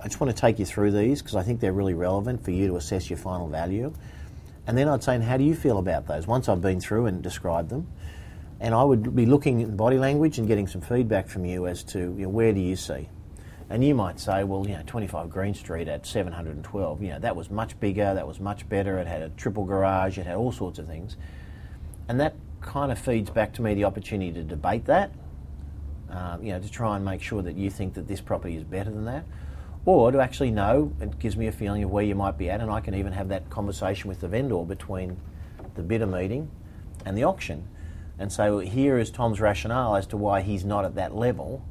I 0.02 0.08
just 0.08 0.20
want 0.20 0.36
to 0.36 0.40
take 0.40 0.60
you 0.60 0.66
through 0.66 0.92
these 0.92 1.22
because 1.22 1.36
I 1.36 1.44
think 1.44 1.60
they're 1.60 1.74
really 1.74 1.94
relevant 1.94 2.44
for 2.44 2.52
you 2.52 2.68
to 2.68 2.76
assess 2.76 3.10
your 3.10 3.18
final 3.18 3.48
value. 3.48 3.94
And 4.68 4.78
then 4.78 4.88
I'd 4.88 5.04
say, 5.04 5.20
how 5.20 5.38
do 5.38 5.44
you 5.44 5.56
feel 5.56 5.78
about 5.78 6.08
those? 6.08 6.28
Once 6.28 6.50
I've 6.50 6.62
been 6.62 6.82
through 6.82 7.06
and 7.06 7.22
described 7.22 7.70
them, 7.70 7.88
and 8.60 8.74
I 8.74 8.84
would 8.84 9.16
be 9.16 9.26
looking 9.26 9.62
at 9.62 9.76
body 9.76 9.98
language 9.98 10.38
and 10.40 10.48
getting 10.48 10.68
some 10.68 10.82
feedback 10.82 11.28
from 11.28 11.46
you 11.46 11.68
as 11.68 11.84
to 11.86 12.00
you 12.00 12.24
know, 12.24 12.30
where 12.30 12.54
do 12.54 12.60
you 12.60 12.76
see. 12.76 13.10
And 13.70 13.84
you 13.84 13.96
might 13.96 14.20
say, 14.20 14.44
well, 14.44 14.68
you 14.68 14.76
know, 14.76 14.84
25 14.86 15.30
Green 15.30 15.54
Street 15.54 15.88
at 15.88 16.06
712, 16.06 17.02
you 17.02 17.10
know, 17.10 17.20
that 17.20 17.36
was 17.36 17.50
much 17.50 17.80
bigger, 17.80 18.14
that 18.14 18.28
was 18.28 18.40
much 18.40 18.68
better, 18.70 19.00
it 19.00 19.08
had 19.08 19.24
a 19.24 19.30
triple 19.30 19.66
garage, 19.66 20.18
it 20.18 20.26
had 20.26 20.36
all 20.36 20.52
sorts 20.52 20.78
of 20.78 20.88
things. 20.88 21.18
And 22.08 22.20
that 22.20 22.36
kind 22.62 22.92
of 22.92 23.00
feeds 23.00 23.30
back 23.30 23.54
to 23.54 23.62
me 23.62 23.74
the 23.74 23.86
opportunity 23.86 24.32
to 24.34 24.44
debate 24.44 24.86
that, 24.86 25.12
um, 26.10 26.44
you 26.44 26.54
know, 26.54 26.60
to 26.60 26.70
try 26.70 26.96
and 26.96 27.04
make 27.04 27.22
sure 27.22 27.42
that 27.42 27.56
you 27.56 27.72
think 27.72 27.96
that 27.96 28.08
this 28.08 28.22
property 28.22 28.56
is 28.56 28.64
better 28.64 28.92
than 28.92 29.06
that. 29.06 29.26
Or 29.86 30.12
to 30.12 30.20
actually 30.20 30.52
know, 30.52 30.92
it 31.00 31.20
gives 31.20 31.38
me 31.38 31.48
a 31.48 31.52
feeling 31.52 31.84
of 31.84 31.92
where 31.92 32.04
you 32.04 32.16
might 32.16 32.38
be 32.38 32.50
at, 32.50 32.60
and 32.60 32.72
I 32.72 32.80
can 32.80 32.96
even 32.96 33.14
have 33.14 33.30
that 33.30 33.50
conversation 33.50 34.10
with 34.10 34.20
the 34.20 34.28
vendor 34.28 34.64
between 34.64 35.18
the 35.76 35.84
bidder 35.84 36.08
meeting 36.08 36.50
and 37.06 37.16
the 37.16 37.24
auction. 37.24 37.68
And 38.18 38.32
so 38.32 38.60
here 38.60 38.98
is 38.98 39.12
Tom's 39.12 39.40
rationale 39.40 39.96
as 39.96 40.08
to 40.08 40.18
why 40.18 40.42
he's 40.42 40.66
not 40.66 40.86
at 40.86 40.96
that 40.96 41.16
level. 41.16 41.64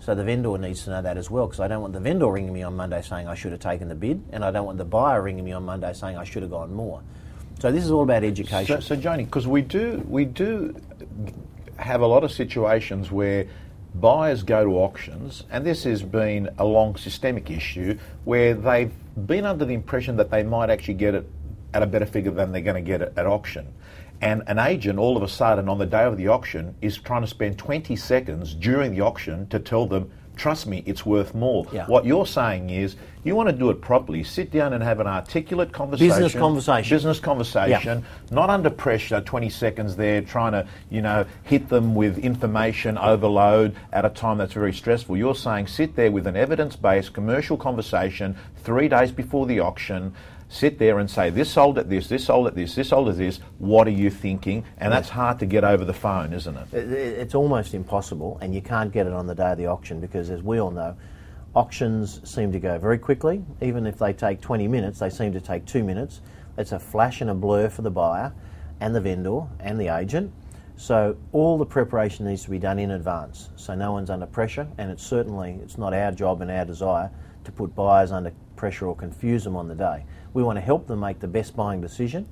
So 0.00 0.16
the 0.16 0.24
vendor 0.24 0.58
needs 0.58 0.82
to 0.84 0.90
know 0.90 1.02
that 1.02 1.16
as 1.16 1.30
well, 1.30 1.46
because 1.46 1.60
I 1.60 1.68
don't 1.68 1.82
want 1.82 1.92
the 1.92 2.00
vendor 2.00 2.26
ringing 2.26 2.52
me 2.52 2.64
on 2.64 2.74
Monday 2.74 3.00
saying 3.02 3.28
I 3.28 3.36
should 3.36 3.52
have 3.52 3.60
taken 3.60 3.88
the 3.88 3.94
bid, 3.94 4.24
and 4.32 4.44
I 4.44 4.50
don't 4.50 4.66
want 4.66 4.78
the 4.78 4.84
buyer 4.84 5.22
ringing 5.22 5.44
me 5.44 5.52
on 5.52 5.64
Monday 5.64 5.92
saying 5.92 6.16
I 6.16 6.24
should 6.24 6.42
have 6.42 6.50
gone 6.50 6.74
more. 6.74 7.02
So 7.60 7.70
this 7.70 7.84
is 7.84 7.92
all 7.92 8.02
about 8.02 8.24
education. 8.24 8.80
So, 8.82 8.96
so 8.96 9.00
Joni, 9.00 9.18
because 9.18 9.46
we 9.46 9.62
do 9.62 10.04
we 10.08 10.24
do 10.24 10.74
have 11.76 12.00
a 12.00 12.06
lot 12.06 12.24
of 12.24 12.32
situations 12.32 13.12
where 13.12 13.46
buyers 13.94 14.42
go 14.42 14.64
to 14.64 14.70
auctions, 14.78 15.44
and 15.50 15.66
this 15.66 15.84
has 15.84 16.02
been 16.02 16.48
a 16.58 16.64
long 16.64 16.96
systemic 16.96 17.50
issue 17.50 17.98
where 18.24 18.54
they've 18.54 18.92
been 19.26 19.44
under 19.44 19.64
the 19.64 19.74
impression 19.74 20.16
that 20.16 20.30
they 20.30 20.42
might 20.42 20.70
actually 20.70 20.94
get 20.94 21.14
it 21.14 21.28
at 21.74 21.82
a 21.82 21.86
better 21.86 22.06
figure 22.06 22.30
than 22.30 22.52
they're 22.52 22.62
going 22.62 22.82
to 22.82 22.86
get 22.86 23.02
it 23.02 23.12
at 23.16 23.26
auction. 23.26 23.72
And 24.22 24.44
an 24.46 24.58
agent, 24.58 24.98
all 24.98 25.16
of 25.16 25.22
a 25.22 25.28
sudden, 25.28 25.68
on 25.68 25.78
the 25.78 25.86
day 25.86 26.04
of 26.04 26.16
the 26.16 26.28
auction, 26.28 26.76
is 26.80 26.96
trying 26.96 27.22
to 27.22 27.28
spend 27.28 27.58
20 27.58 27.96
seconds 27.96 28.54
during 28.54 28.92
the 28.92 29.00
auction 29.00 29.48
to 29.48 29.58
tell 29.58 29.86
them, 29.86 30.10
trust 30.36 30.66
me, 30.66 30.82
it's 30.86 31.04
worth 31.04 31.34
more. 31.34 31.66
Yeah. 31.72 31.86
What 31.86 32.06
you're 32.06 32.26
saying 32.26 32.70
is, 32.70 32.96
you 33.24 33.36
want 33.36 33.48
to 33.48 33.54
do 33.54 33.70
it 33.70 33.80
properly. 33.80 34.24
Sit 34.24 34.50
down 34.50 34.72
and 34.72 34.82
have 34.82 34.98
an 34.98 35.06
articulate 35.06 35.72
conversation. 35.72 36.08
Business 36.08 36.34
conversation. 36.34 36.94
Business 36.94 37.20
conversation. 37.20 38.04
Not 38.30 38.48
under 38.48 38.70
pressure, 38.70 39.20
20 39.20 39.48
seconds 39.50 39.96
there, 39.96 40.22
trying 40.22 40.52
to, 40.52 40.66
you 40.90 41.02
know, 41.02 41.24
hit 41.42 41.68
them 41.68 41.94
with 41.94 42.18
information 42.18 42.98
overload 42.98 43.76
at 43.92 44.04
a 44.04 44.08
time 44.08 44.38
that's 44.38 44.54
very 44.54 44.72
stressful. 44.72 45.16
You're 45.16 45.34
saying 45.34 45.66
sit 45.66 45.94
there 45.94 46.10
with 46.10 46.26
an 46.26 46.36
evidence 46.36 46.74
based 46.74 47.12
commercial 47.12 47.56
conversation 47.56 48.36
three 48.64 48.88
days 48.88 49.12
before 49.12 49.46
the 49.46 49.60
auction. 49.60 50.14
Sit 50.52 50.78
there 50.78 50.98
and 50.98 51.10
say, 51.10 51.30
this 51.30 51.50
sold 51.50 51.78
at 51.78 51.88
this, 51.88 52.08
this 52.08 52.26
sold 52.26 52.46
at 52.46 52.54
this, 52.54 52.74
this 52.74 52.90
sold 52.90 53.08
at 53.08 53.16
this. 53.16 53.40
What 53.56 53.86
are 53.86 53.90
you 53.92 54.10
thinking? 54.10 54.64
And 54.76 54.92
that's 54.92 55.08
hard 55.08 55.38
to 55.38 55.46
get 55.46 55.64
over 55.64 55.82
the 55.86 55.94
phone, 55.94 56.34
isn't 56.34 56.54
it? 56.54 56.74
It- 56.74 56.92
it- 56.92 57.18
It's 57.20 57.34
almost 57.34 57.72
impossible, 57.72 58.36
and 58.42 58.54
you 58.54 58.60
can't 58.60 58.92
get 58.92 59.06
it 59.06 59.14
on 59.14 59.26
the 59.26 59.34
day 59.34 59.52
of 59.52 59.56
the 59.56 59.66
auction 59.68 59.98
because, 59.98 60.28
as 60.28 60.42
we 60.42 60.60
all 60.60 60.70
know, 60.70 60.94
auctions 61.54 62.20
seem 62.30 62.52
to 62.52 62.60
go 62.60 62.78
very 62.78 62.98
quickly. 62.98 63.42
Even 63.62 63.86
if 63.86 63.96
they 63.98 64.12
take 64.12 64.42
20 64.42 64.68
minutes, 64.68 64.98
they 64.98 65.08
seem 65.08 65.32
to 65.32 65.40
take 65.40 65.64
two 65.64 65.82
minutes. 65.82 66.20
It's 66.58 66.72
a 66.72 66.78
flash 66.78 67.22
and 67.22 67.30
a 67.30 67.34
blur 67.34 67.70
for 67.70 67.80
the 67.80 67.90
buyer 67.90 68.32
and 68.78 68.94
the 68.94 69.00
vendor 69.00 69.44
and 69.58 69.80
the 69.80 69.88
agent. 69.88 70.32
So 70.76 71.16
all 71.32 71.56
the 71.56 71.64
preparation 71.64 72.26
needs 72.26 72.44
to 72.44 72.50
be 72.50 72.58
done 72.58 72.78
in 72.78 72.90
advance, 72.90 73.48
so 73.56 73.74
no 73.74 73.92
one's 73.92 74.10
under 74.10 74.26
pressure. 74.26 74.66
And 74.76 74.90
it's 74.90 75.02
certainly 75.02 75.58
it's 75.62 75.78
not 75.78 75.94
our 75.94 76.12
job 76.12 76.42
and 76.42 76.50
our 76.50 76.66
desire 76.66 77.10
to 77.44 77.52
put 77.52 77.74
buyers 77.74 78.12
under 78.12 78.32
pressure 78.54 78.86
or 78.86 78.94
confuse 78.94 79.44
them 79.44 79.56
on 79.56 79.66
the 79.66 79.74
day. 79.74 80.04
We 80.34 80.42
want 80.42 80.56
to 80.56 80.60
help 80.60 80.86
them 80.86 81.00
make 81.00 81.20
the 81.20 81.28
best 81.28 81.56
buying 81.56 81.80
decision. 81.80 82.26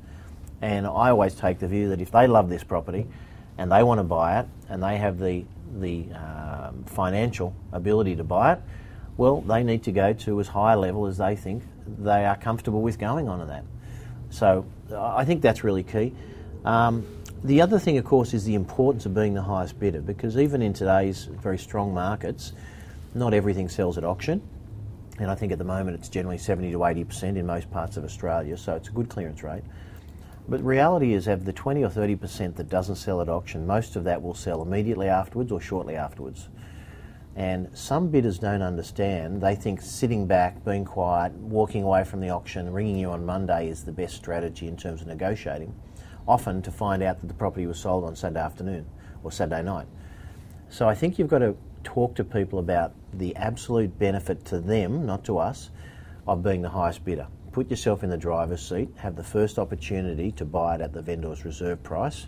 And 0.62 0.86
I 0.86 1.10
always 1.10 1.34
take 1.34 1.58
the 1.58 1.68
view 1.68 1.88
that 1.90 2.00
if 2.00 2.10
they 2.10 2.26
love 2.26 2.48
this 2.48 2.64
property 2.64 3.06
and 3.56 3.72
they 3.72 3.82
want 3.82 3.98
to 3.98 4.04
buy 4.04 4.40
it 4.40 4.46
and 4.68 4.82
they 4.82 4.98
have 4.98 5.18
the 5.18 5.44
the 5.78 6.06
um, 6.14 6.82
financial 6.84 7.54
ability 7.72 8.16
to 8.16 8.24
buy 8.24 8.54
it, 8.54 8.60
well, 9.16 9.40
they 9.40 9.62
need 9.62 9.84
to 9.84 9.92
go 9.92 10.12
to 10.12 10.40
as 10.40 10.48
high 10.48 10.72
a 10.72 10.78
level 10.78 11.06
as 11.06 11.18
they 11.18 11.36
think 11.36 11.62
they 11.98 12.24
are 12.24 12.36
comfortable 12.36 12.82
with 12.82 12.98
going 12.98 13.28
on 13.28 13.38
to 13.40 13.46
that. 13.46 13.64
So 14.30 14.64
uh, 14.90 15.14
I 15.14 15.24
think 15.24 15.42
that's 15.42 15.62
really 15.62 15.82
key. 15.82 16.12
Um, 16.64 17.06
the 17.42 17.62
other 17.62 17.78
thing, 17.78 17.98
of 17.98 18.04
course, 18.04 18.34
is 18.34 18.44
the 18.44 18.54
importance 18.54 19.06
of 19.06 19.14
being 19.14 19.34
the 19.34 19.42
highest 19.42 19.78
bidder 19.78 20.00
because 20.00 20.36
even 20.36 20.62
in 20.62 20.72
today's 20.72 21.24
very 21.24 21.58
strong 21.58 21.94
markets, 21.94 22.52
not 23.14 23.34
everything 23.34 23.68
sells 23.68 23.96
at 23.98 24.04
auction. 24.04 24.42
And 25.20 25.30
I 25.30 25.34
think 25.34 25.52
at 25.52 25.58
the 25.58 25.64
moment 25.64 25.98
it's 25.98 26.08
generally 26.08 26.38
70 26.38 26.72
to 26.72 26.78
80% 26.78 27.36
in 27.36 27.46
most 27.46 27.70
parts 27.70 27.98
of 27.98 28.04
Australia, 28.04 28.56
so 28.56 28.74
it's 28.74 28.88
a 28.88 28.92
good 28.92 29.10
clearance 29.10 29.42
rate. 29.42 29.62
But 30.48 30.64
reality 30.64 31.12
is, 31.12 31.28
of 31.28 31.44
the 31.44 31.52
20 31.52 31.84
or 31.84 31.90
30% 31.90 32.56
that 32.56 32.70
doesn't 32.70 32.96
sell 32.96 33.20
at 33.20 33.28
auction, 33.28 33.66
most 33.66 33.96
of 33.96 34.04
that 34.04 34.22
will 34.22 34.34
sell 34.34 34.62
immediately 34.62 35.08
afterwards 35.08 35.52
or 35.52 35.60
shortly 35.60 35.94
afterwards. 35.94 36.48
And 37.36 37.68
some 37.74 38.08
bidders 38.08 38.38
don't 38.38 38.62
understand. 38.62 39.42
They 39.42 39.54
think 39.54 39.82
sitting 39.82 40.26
back, 40.26 40.64
being 40.64 40.86
quiet, 40.86 41.32
walking 41.34 41.84
away 41.84 42.02
from 42.02 42.20
the 42.20 42.30
auction, 42.30 42.72
ringing 42.72 42.96
you 42.96 43.10
on 43.10 43.24
Monday 43.24 43.68
is 43.68 43.84
the 43.84 43.92
best 43.92 44.16
strategy 44.16 44.68
in 44.68 44.76
terms 44.76 45.02
of 45.02 45.06
negotiating, 45.06 45.74
often 46.26 46.62
to 46.62 46.70
find 46.70 47.02
out 47.02 47.20
that 47.20 47.26
the 47.26 47.34
property 47.34 47.66
was 47.66 47.78
sold 47.78 48.04
on 48.04 48.16
Sunday 48.16 48.40
afternoon 48.40 48.86
or 49.22 49.30
Saturday 49.30 49.62
night. 49.62 49.86
So 50.70 50.88
I 50.88 50.94
think 50.94 51.18
you've 51.18 51.28
got 51.28 51.40
to 51.40 51.54
talk 51.84 52.14
to 52.16 52.24
people 52.24 52.58
about 52.58 52.92
the 53.14 53.34
absolute 53.36 53.98
benefit 53.98 54.44
to 54.46 54.60
them, 54.60 55.06
not 55.06 55.24
to 55.24 55.38
us, 55.38 55.70
of 56.26 56.42
being 56.42 56.62
the 56.62 56.68
highest 56.68 57.04
bidder. 57.04 57.26
Put 57.52 57.70
yourself 57.70 58.04
in 58.04 58.10
the 58.10 58.16
driver's 58.16 58.66
seat, 58.66 58.88
have 58.96 59.16
the 59.16 59.24
first 59.24 59.58
opportunity 59.58 60.30
to 60.32 60.44
buy 60.44 60.76
it 60.76 60.80
at 60.80 60.92
the 60.92 61.02
vendor's 61.02 61.44
reserve 61.44 61.82
price. 61.82 62.26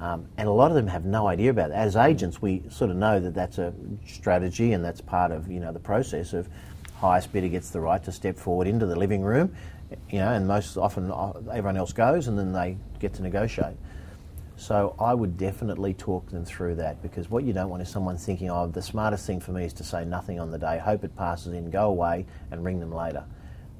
Um, 0.00 0.26
and 0.38 0.48
a 0.48 0.52
lot 0.52 0.70
of 0.70 0.76
them 0.76 0.86
have 0.86 1.04
no 1.04 1.26
idea 1.26 1.50
about 1.50 1.70
it. 1.70 1.74
As 1.74 1.96
agents, 1.96 2.40
we 2.40 2.62
sort 2.70 2.90
of 2.90 2.96
know 2.96 3.20
that 3.20 3.34
that's 3.34 3.58
a 3.58 3.74
strategy 4.06 4.72
and 4.72 4.82
that's 4.82 5.00
part 5.00 5.30
of 5.30 5.50
you 5.50 5.60
know 5.60 5.72
the 5.72 5.80
process 5.80 6.32
of 6.32 6.48
highest 6.94 7.32
bidder 7.32 7.48
gets 7.48 7.70
the 7.70 7.80
right 7.80 8.02
to 8.04 8.12
step 8.12 8.38
forward 8.38 8.66
into 8.66 8.86
the 8.86 8.96
living 8.96 9.22
room, 9.22 9.54
you 10.10 10.18
know, 10.18 10.28
and 10.28 10.46
most 10.46 10.76
often 10.76 11.10
uh, 11.10 11.32
everyone 11.50 11.76
else 11.76 11.92
goes 11.92 12.28
and 12.28 12.38
then 12.38 12.52
they 12.52 12.76
get 12.98 13.12
to 13.14 13.22
negotiate. 13.22 13.76
So 14.60 14.94
I 15.00 15.14
would 15.14 15.38
definitely 15.38 15.94
talk 15.94 16.28
them 16.30 16.44
through 16.44 16.74
that 16.74 17.00
because 17.00 17.30
what 17.30 17.44
you 17.44 17.54
don't 17.54 17.70
want 17.70 17.80
is 17.80 17.88
someone 17.88 18.18
thinking, 18.18 18.50
oh, 18.50 18.66
the 18.66 18.82
smartest 18.82 19.26
thing 19.26 19.40
for 19.40 19.52
me 19.52 19.64
is 19.64 19.72
to 19.72 19.82
say 19.82 20.04
nothing 20.04 20.38
on 20.38 20.50
the 20.50 20.58
day, 20.58 20.78
hope 20.78 21.02
it 21.02 21.16
passes 21.16 21.54
in, 21.54 21.70
go 21.70 21.88
away, 21.88 22.26
and 22.50 22.62
ring 22.62 22.78
them 22.78 22.92
later. 22.92 23.24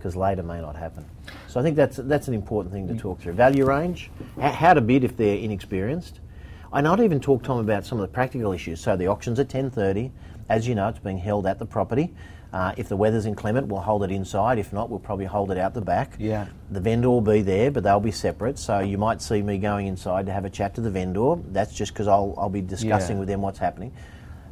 because 0.00 0.16
later 0.16 0.42
may 0.42 0.60
not 0.60 0.74
happen. 0.74 1.04
So 1.46 1.60
I 1.60 1.62
think 1.62 1.76
that's 1.76 1.98
that's 1.98 2.26
an 2.26 2.34
important 2.34 2.72
thing 2.72 2.88
to 2.88 2.94
mm. 2.94 2.98
talk 2.98 3.20
through. 3.20 3.34
Value 3.34 3.66
range, 3.66 4.10
how 4.40 4.72
to 4.72 4.80
bid 4.80 5.04
if 5.04 5.16
they're 5.16 5.36
inexperienced. 5.36 6.20
I 6.72 6.80
not 6.80 7.00
even 7.00 7.20
talk 7.20 7.42
Tom 7.42 7.58
about 7.58 7.84
some 7.84 7.98
of 7.98 8.02
the 8.02 8.12
practical 8.12 8.52
issues. 8.52 8.80
So 8.80 8.96
the 8.96 9.08
auction's 9.08 9.38
at 9.38 9.48
ten 9.48 9.70
thirty. 9.70 10.10
As 10.48 10.66
you 10.66 10.74
know, 10.74 10.88
it's 10.88 10.98
being 10.98 11.18
held 11.18 11.46
at 11.46 11.58
the 11.58 11.66
property. 11.66 12.14
Uh, 12.52 12.72
if 12.76 12.88
the 12.88 12.96
weather's 12.96 13.26
inclement, 13.26 13.68
we'll 13.68 13.80
hold 13.80 14.02
it 14.02 14.10
inside. 14.10 14.58
If 14.58 14.72
not, 14.72 14.90
we'll 14.90 14.98
probably 14.98 15.26
hold 15.26 15.52
it 15.52 15.58
out 15.58 15.72
the 15.72 15.80
back. 15.80 16.16
Yeah. 16.18 16.46
The 16.70 16.80
vendor 16.80 17.08
will 17.08 17.20
be 17.20 17.42
there, 17.42 17.70
but 17.70 17.84
they'll 17.84 18.00
be 18.00 18.10
separate. 18.10 18.58
So 18.58 18.80
you 18.80 18.98
might 18.98 19.22
see 19.22 19.40
me 19.40 19.58
going 19.58 19.86
inside 19.86 20.26
to 20.26 20.32
have 20.32 20.44
a 20.44 20.50
chat 20.50 20.74
to 20.74 20.80
the 20.80 20.90
vendor. 20.90 21.36
That's 21.52 21.72
just 21.72 21.92
because 21.92 22.08
I'll, 22.08 22.34
I'll 22.36 22.48
be 22.50 22.60
discussing 22.62 23.16
Yeah. 23.16 23.20
with 23.20 23.28
them 23.28 23.40
what's 23.42 23.58
happening. 23.58 23.92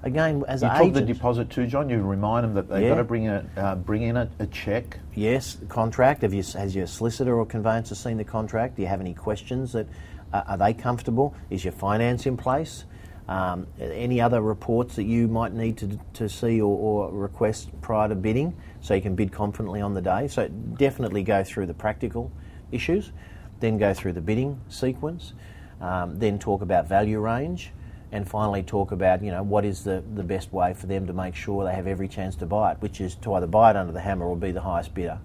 Again, 0.05 0.45
as 0.47 0.63
You 0.63 0.69
an 0.69 0.79
talk 0.79 0.93
the 0.93 1.01
deposit 1.01 1.51
too, 1.51 1.67
John. 1.67 1.91
You 1.91 2.01
remind 2.01 2.45
them 2.45 2.55
that 2.55 2.69
they've 2.69 2.85
Yeah. 2.85 2.91
got 2.91 2.95
to 2.97 3.05
bring 3.05 3.27
a 3.27 3.45
uh, 3.57 3.75
bring 3.75 4.03
in 4.03 4.17
a, 4.17 4.31
a 4.39 4.47
check. 4.47 5.01
Yes, 5.17 5.55
the 5.55 5.67
contract. 5.67 6.23
Have 6.23 6.33
you, 6.33 6.45
has 6.55 6.77
your 6.77 6.87
solicitor 6.87 7.37
or 7.37 7.45
conveyancer 7.45 7.97
seen 7.97 8.17
the 8.17 8.23
contract? 8.25 8.77
Do 8.77 8.83
you 8.83 8.89
have 8.89 9.01
any 9.01 9.13
questions? 9.13 9.73
That 9.73 9.89
uh, 10.33 10.45
are 10.47 10.57
they 10.57 10.73
comfortable? 10.73 11.35
Is 11.51 11.65
your 11.65 11.73
finance 11.73 12.27
in 12.27 12.37
place? 12.37 12.85
Um, 13.29 13.67
any 13.79 14.23
other 14.23 14.41
reports 14.41 14.97
that 14.97 15.05
you 15.05 15.29
might 15.29 15.53
need 15.53 15.77
to, 15.79 16.01
to 16.15 16.31
see 16.31 16.63
or, 16.63 16.79
or 16.79 17.13
request 17.13 17.69
prior 17.83 18.09
to 18.09 18.15
bidding, 18.15 18.57
so 18.81 18.95
you 18.95 19.03
can 19.03 19.15
bid 19.15 19.33
confidently 19.33 19.83
on 19.83 19.93
the 19.93 20.01
day. 20.01 20.29
So 20.29 20.49
definitely 20.49 21.23
go 21.23 21.45
through 21.45 21.67
the 21.67 21.75
practical 21.75 22.33
issues, 22.73 23.13
then 23.61 23.77
go 23.77 23.93
through 23.93 24.15
the 24.15 24.23
bidding 24.23 24.59
sequence, 24.69 25.35
um, 25.83 26.19
then 26.19 26.39
talk 26.39 26.63
about 26.63 26.89
value 26.89 27.21
range, 27.21 27.73
and 28.13 28.27
finally 28.27 28.63
talk 28.63 28.93
about 28.93 29.23
you 29.23 29.31
know 29.31 29.43
what 29.43 29.65
is 29.65 29.85
the, 29.85 30.03
the 30.15 30.23
best 30.23 30.53
way 30.53 30.73
for 30.73 30.87
them 30.87 31.07
to 31.07 31.13
make 31.13 31.35
sure 31.35 31.65
they 31.65 31.75
have 31.75 31.87
every 31.87 32.09
chance 32.09 32.35
to 32.37 32.47
buy 32.47 32.73
it, 32.73 32.79
which 32.81 33.01
is 33.01 33.15
to 33.17 33.35
either 33.35 33.47
buy 33.47 33.71
it 33.71 33.77
under 33.77 33.93
the 33.93 34.01
hammer 34.01 34.27
or 34.27 34.37
be 34.37 34.51
the 34.53 34.61
highest 34.63 34.95
bidder, 34.95 35.19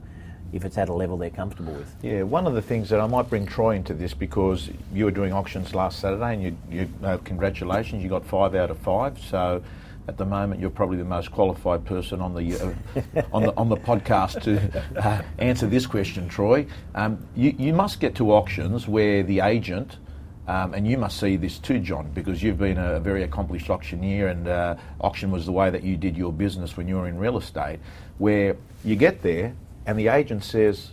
if 0.53 0.63
it's 0.63 0.77
at 0.77 0.87
a 0.87 0.93
level 0.93 1.17
they're 1.17 1.29
comfortable 1.29 1.73
with. 1.73 1.93
Yeah, 2.01 2.23
one 2.23 2.47
of 2.47 2.53
the 2.53 2.61
things 2.61 2.89
that 2.89 3.01
I 3.01 3.07
might 3.07 3.29
bring 3.29 3.45
Troy 3.45 3.75
into 3.75 3.93
this 3.93 4.13
because 4.13 4.69
you 4.93 5.05
were 5.05 5.11
doing 5.11 5.33
auctions 5.33 5.73
last 5.73 5.99
Saturday 5.99 6.33
and 6.33 6.43
you, 6.43 6.57
you 6.69 6.89
uh, 7.03 7.17
congratulations, 7.17 8.03
you 8.03 8.09
got 8.09 8.25
five 8.25 8.55
out 8.55 8.69
of 8.69 8.77
five. 8.77 9.19
So 9.19 9.63
at 10.07 10.17
the 10.17 10.25
moment, 10.25 10.59
you're 10.59 10.69
probably 10.69 10.97
the 10.97 11.05
most 11.05 11.31
qualified 11.31 11.85
person 11.85 12.21
on 12.21 12.35
the 12.35 12.59
uh, 12.59 13.21
on 13.33 13.43
the 13.43 13.55
on 13.55 13.69
the 13.69 13.77
podcast 13.77 14.41
to 14.43 14.83
uh, 15.01 15.23
answer 15.39 15.65
this 15.65 15.85
question, 15.85 16.27
Troy. 16.27 16.65
Um, 16.93 17.25
you, 17.35 17.55
you 17.57 17.73
must 17.73 17.99
get 17.99 18.15
to 18.15 18.33
auctions 18.33 18.87
where 18.87 19.23
the 19.23 19.41
agent. 19.41 19.97
Um, 20.45 20.73
and 20.73 20.85
you 20.85 20.97
must 20.97 21.21
see 21.21 21.37
this 21.37 21.57
too, 21.57 21.79
John, 21.79 22.11
because 22.13 22.43
you've 22.43 22.57
been 22.57 22.77
a 22.77 22.99
very 22.99 23.23
accomplished 23.23 23.69
auctioneer, 23.69 24.27
and 24.27 24.45
uh, 24.49 24.75
auction 24.99 25.31
was 25.31 25.45
the 25.45 25.53
way 25.53 25.69
that 25.69 25.83
you 25.83 25.95
did 25.95 26.17
your 26.17 26.33
business 26.33 26.75
when 26.75 26.85
you 26.85 26.97
were 26.97 27.07
in 27.07 27.17
real 27.17 27.37
estate. 27.37 27.79
Where 28.17 28.57
you 28.83 28.97
get 28.97 29.21
there, 29.21 29.55
and 29.85 29.97
the 29.97 30.07
agent 30.07 30.43
says, 30.43 30.91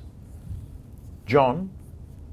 John, 1.27 1.71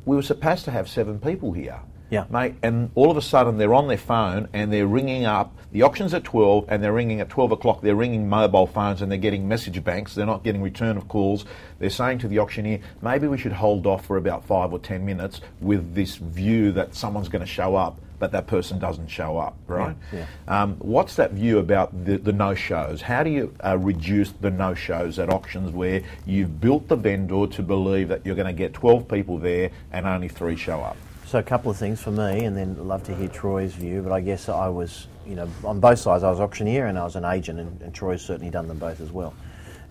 we 0.06 0.16
were 0.16 0.24
supposed 0.24 0.66
to 0.66 0.72
have 0.72 0.90
seven 0.90 1.20
people 1.20 1.54
here. 1.54 1.82
Yeah. 2.10 2.26
Mate, 2.30 2.56
and 2.64 2.90
all 2.96 3.12
of 3.12 3.18
a 3.18 3.22
sudden 3.22 3.58
they're 3.58 3.74
on 3.74 3.90
their 3.90 3.98
phone 3.98 4.48
and 4.54 4.72
they're 4.72 4.88
ringing 4.88 5.26
up. 5.26 5.54
The 5.74 5.84
auction's 5.84 6.14
at 6.14 6.24
12 6.24 6.66
and 6.70 6.82
they're 6.82 6.94
ringing 6.94 7.20
at 7.20 7.30
12 7.30 7.52
o'clock. 7.52 7.82
They're 7.82 7.96
ringing 7.96 8.30
mobile 8.30 8.66
phones 8.66 9.02
and 9.02 9.12
they're 9.12 9.20
getting 9.20 9.48
message 9.48 9.84
banks. 9.84 10.16
They're 10.16 10.26
not 10.26 10.44
getting 10.44 10.62
return 10.62 10.96
of 10.96 11.10
calls. 11.10 11.44
They're 11.80 11.90
saying 11.90 12.20
to 12.20 12.30
the 12.30 12.40
auctioneer, 12.40 12.80
maybe 13.02 13.28
we 13.28 13.38
should 13.38 13.52
hold 13.52 13.86
off 13.86 14.06
for 14.06 14.16
about 14.16 14.46
five 14.46 14.72
or 14.72 14.80
10 14.80 15.06
minutes 15.06 15.42
with 15.60 15.96
this 15.96 16.16
view 16.16 16.72
that 16.72 16.96
someone's 16.96 17.28
going 17.28 17.42
to 17.42 17.46
show 17.46 17.76
up, 17.76 18.00
but 18.20 18.32
that 18.32 18.48
person 18.48 18.80
doesn't 18.80 19.08
show 19.08 19.38
up, 19.38 19.56
right? 19.68 19.96
Yeah, 20.12 20.26
Um, 20.48 20.76
what's 20.80 21.16
that 21.16 21.32
view 21.32 21.60
about 21.60 22.06
the, 22.06 22.18
the 22.18 22.32
no 22.34 22.56
shows? 22.56 23.02
How 23.02 23.24
do 23.24 23.30
you 23.30 23.54
uh, 23.64 23.78
reduce 23.78 24.32
the 24.32 24.50
no 24.50 24.74
shows 24.74 25.20
at 25.20 25.30
auctions 25.30 25.72
where 25.72 26.02
you've 26.26 26.60
built 26.60 26.88
the 26.88 26.96
vendor 26.96 27.48
to 27.48 27.62
believe 27.64 28.08
that 28.10 28.26
you're 28.26 28.36
going 28.36 28.48
to 28.48 28.54
get 28.54 28.74
12 28.74 29.08
people 29.08 29.38
there 29.38 29.72
and 29.92 30.08
only 30.08 30.28
three 30.28 30.56
show 30.56 30.82
up? 30.82 30.98
So 31.26 31.40
a 31.40 31.44
couple 31.44 31.70
of 31.70 31.78
things 31.78 32.02
for 32.02 32.12
me, 32.12 32.46
and 32.46 32.56
then 32.56 32.78
I'd 32.80 32.86
love 32.86 33.04
to 33.04 33.16
hear 33.16 33.28
Troy's 33.28 33.74
view. 33.74 34.02
But 34.02 34.14
I 34.14 34.22
guess 34.22 34.48
I 34.48 34.70
was, 34.70 35.08
you 35.28 35.36
know, 35.36 35.50
on 35.64 35.80
both 35.80 36.00
sides. 36.00 36.24
I 36.24 36.30
was 36.30 36.40
auctioneer 36.40 36.88
and 36.88 36.98
I 36.98 37.04
was 37.04 37.18
an 37.18 37.26
agent, 37.26 37.60
and, 37.60 37.82
and 37.82 37.94
Troy's 37.94 38.22
certainly 38.22 38.50
done 38.50 38.68
them 38.68 38.80
both 38.80 39.02
as 39.02 39.12
well, 39.12 39.34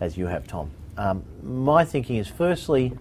as 0.00 0.16
you 0.16 0.26
have, 0.26 0.46
Tom. 0.46 0.70
Um, 0.96 1.22
my 1.42 1.84
thinking 1.84 2.16
is, 2.16 2.26
firstly, 2.26 2.92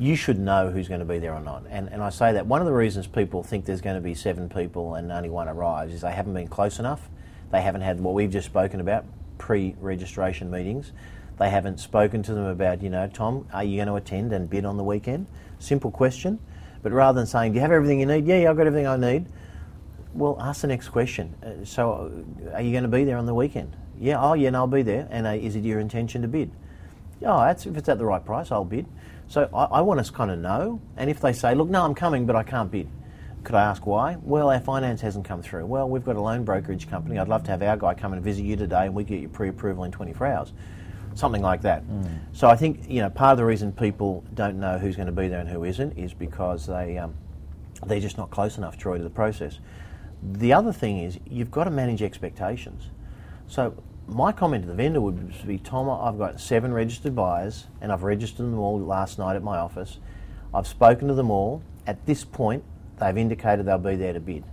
you 0.00 0.16
should 0.16 0.38
know 0.38 0.70
who's 0.70 0.88
going 0.88 1.00
to 1.00 1.06
be 1.06 1.18
there 1.18 1.34
or 1.34 1.40
not. 1.40 1.62
And, 1.68 1.88
and 1.92 2.02
I 2.02 2.08
say 2.08 2.32
that 2.32 2.46
one 2.46 2.62
of 2.62 2.66
the 2.66 2.72
reasons 2.72 3.06
people 3.06 3.42
think 3.42 3.66
there's 3.66 3.82
going 3.82 3.96
to 3.96 4.00
be 4.00 4.14
seven 4.14 4.48
people 4.48 4.94
and 4.94 5.12
only 5.12 5.28
one 5.28 5.46
arrives 5.46 5.92
is 5.92 6.00
they 6.00 6.12
haven't 6.12 6.32
been 6.32 6.48
close 6.48 6.78
enough. 6.78 7.10
They 7.52 7.60
haven't 7.60 7.82
had 7.82 8.00
what 8.00 8.14
we've 8.14 8.30
just 8.30 8.46
spoken 8.46 8.80
about 8.80 9.04
pre-registration 9.36 10.50
meetings. 10.50 10.92
They 11.38 11.50
haven't 11.50 11.80
spoken 11.80 12.22
to 12.22 12.34
them 12.34 12.46
about, 12.46 12.82
you 12.82 12.88
know, 12.88 13.08
Tom, 13.08 13.46
are 13.52 13.62
you 13.62 13.76
going 13.76 13.88
to 13.88 13.94
attend 13.94 14.32
and 14.32 14.48
bid 14.48 14.64
on 14.64 14.78
the 14.78 14.84
weekend? 14.84 15.26
Simple 15.58 15.90
question. 15.90 16.38
But 16.82 16.92
rather 16.92 17.20
than 17.20 17.26
saying, 17.26 17.52
do 17.52 17.56
you 17.56 17.60
have 17.60 17.70
everything 17.70 18.00
you 18.00 18.06
need? 18.06 18.26
Yeah, 18.26 18.38
yeah, 18.38 18.50
I've 18.50 18.56
got 18.56 18.66
everything 18.66 18.86
I 18.86 18.96
need. 18.96 19.26
Well, 20.14 20.38
ask 20.40 20.62
the 20.62 20.68
next 20.68 20.88
question. 20.88 21.34
Uh, 21.42 21.64
so, 21.64 22.10
uh, 22.46 22.54
are 22.54 22.62
you 22.62 22.72
going 22.72 22.84
to 22.84 22.88
be 22.88 23.04
there 23.04 23.18
on 23.18 23.26
the 23.26 23.34
weekend? 23.34 23.76
Yeah, 23.98 24.18
oh, 24.18 24.32
yeah, 24.32 24.48
no, 24.48 24.60
I'll 24.60 24.66
be 24.66 24.82
there. 24.82 25.06
And 25.10 25.26
uh, 25.26 25.30
is 25.30 25.56
it 25.56 25.64
your 25.64 25.78
intention 25.78 26.22
to 26.22 26.28
bid? 26.28 26.50
Oh, 27.22 27.40
that's, 27.40 27.66
if 27.66 27.76
it's 27.76 27.88
at 27.90 27.98
the 27.98 28.06
right 28.06 28.24
price, 28.24 28.50
I'll 28.50 28.64
bid. 28.64 28.86
So 29.30 29.48
I, 29.54 29.64
I 29.64 29.80
want 29.82 30.04
to 30.04 30.12
kind 30.12 30.32
of 30.32 30.40
know. 30.40 30.82
And 30.96 31.08
if 31.08 31.20
they 31.20 31.32
say, 31.32 31.54
look, 31.54 31.68
no, 31.68 31.84
I'm 31.84 31.94
coming, 31.94 32.26
but 32.26 32.34
I 32.34 32.42
can't 32.42 32.68
bid, 32.68 32.88
could 33.44 33.54
I 33.54 33.62
ask 33.62 33.86
why? 33.86 34.16
Well, 34.22 34.50
our 34.50 34.58
finance 34.58 35.00
hasn't 35.02 35.24
come 35.24 35.40
through. 35.40 35.66
Well, 35.66 35.88
we've 35.88 36.04
got 36.04 36.16
a 36.16 36.20
loan 36.20 36.44
brokerage 36.44 36.90
company. 36.90 37.16
I'd 37.16 37.28
love 37.28 37.44
to 37.44 37.52
have 37.52 37.62
our 37.62 37.76
guy 37.76 37.94
come 37.94 38.12
and 38.12 38.22
visit 38.24 38.44
you 38.44 38.56
today, 38.56 38.86
and 38.86 38.94
we 38.94 39.04
get 39.04 39.20
your 39.20 39.30
pre-approval 39.30 39.84
in 39.84 39.92
24 39.92 40.26
hours, 40.26 40.52
something 41.14 41.42
like 41.42 41.62
that. 41.62 41.84
So 42.32 42.48
I 42.48 42.56
think 42.56 42.90
you 42.90 43.02
know 43.02 43.08
part 43.08 43.30
of 43.30 43.38
the 43.38 43.44
reason 43.44 43.72
people 43.72 44.24
don't 44.34 44.58
know 44.58 44.78
who's 44.78 44.96
going 44.96 45.06
to 45.06 45.12
be 45.12 45.28
there 45.28 45.38
and 45.38 45.48
who 45.48 45.62
isn't 45.62 45.96
is 45.96 46.12
because 46.12 46.66
they 46.66 46.98
um, 46.98 47.14
they're 47.86 48.00
just 48.00 48.18
not 48.18 48.30
close 48.30 48.58
enough, 48.58 48.76
Troy, 48.76 48.98
to 48.98 49.04
the 49.04 49.10
process. 49.10 49.60
The 50.22 50.52
other 50.52 50.72
thing 50.72 50.98
is 50.98 51.20
you've 51.24 51.52
got 51.52 51.64
to 51.64 51.70
manage 51.70 52.02
expectations. 52.02 52.90
So 53.46 53.80
my 54.10 54.32
comment 54.32 54.64
to 54.64 54.68
the 54.68 54.74
vendor 54.74 55.00
would 55.00 55.46
be, 55.46 55.58
Tom, 55.58 55.88
I've 55.88 56.18
got 56.18 56.40
seven 56.40 56.72
registered 56.72 57.14
buyers, 57.14 57.66
and 57.80 57.92
I've 57.92 58.02
registered 58.02 58.46
them 58.46 58.58
all 58.58 58.78
last 58.80 59.18
night 59.18 59.36
at 59.36 59.42
my 59.42 59.58
office. 59.58 59.98
I've 60.52 60.66
spoken 60.66 61.08
to 61.08 61.14
them 61.14 61.30
all. 61.30 61.62
At 61.86 62.04
this 62.06 62.24
point, 62.24 62.64
they've 62.98 63.16
indicated 63.16 63.66
they'll 63.66 63.78
be 63.78 63.96
there 63.96 64.12
to 64.12 64.20
bid. 64.20 64.44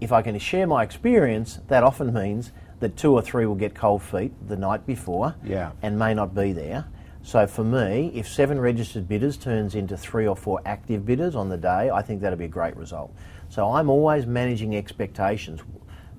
If 0.00 0.12
I 0.12 0.22
can 0.22 0.38
share 0.38 0.66
my 0.66 0.82
experience, 0.82 1.60
that 1.68 1.82
often 1.84 2.12
means 2.14 2.52
that 2.80 2.96
two 2.96 3.12
or 3.12 3.20
three 3.22 3.44
will 3.44 3.54
get 3.54 3.74
cold 3.74 4.02
feet 4.02 4.32
the 4.48 4.56
night 4.56 4.86
before 4.86 5.34
Yeah. 5.44 5.72
and 5.82 5.98
may 5.98 6.14
not 6.14 6.34
be 6.34 6.52
there. 6.52 6.86
So 7.22 7.46
for 7.46 7.62
me, 7.62 8.10
if 8.14 8.26
seven 8.26 8.58
registered 8.58 9.06
bidders 9.06 9.36
turns 9.36 9.74
into 9.74 9.94
three 9.98 10.26
or 10.26 10.34
four 10.34 10.62
active 10.64 11.04
bidders 11.04 11.36
on 11.36 11.50
the 11.50 11.58
day, 11.58 11.90
I 11.90 12.00
think 12.00 12.22
that'll 12.22 12.38
be 12.38 12.46
a 12.46 12.48
great 12.48 12.74
result. 12.76 13.12
So 13.50 13.72
I'm 13.72 13.90
always 13.90 14.24
managing 14.26 14.74
expectations, 14.74 15.60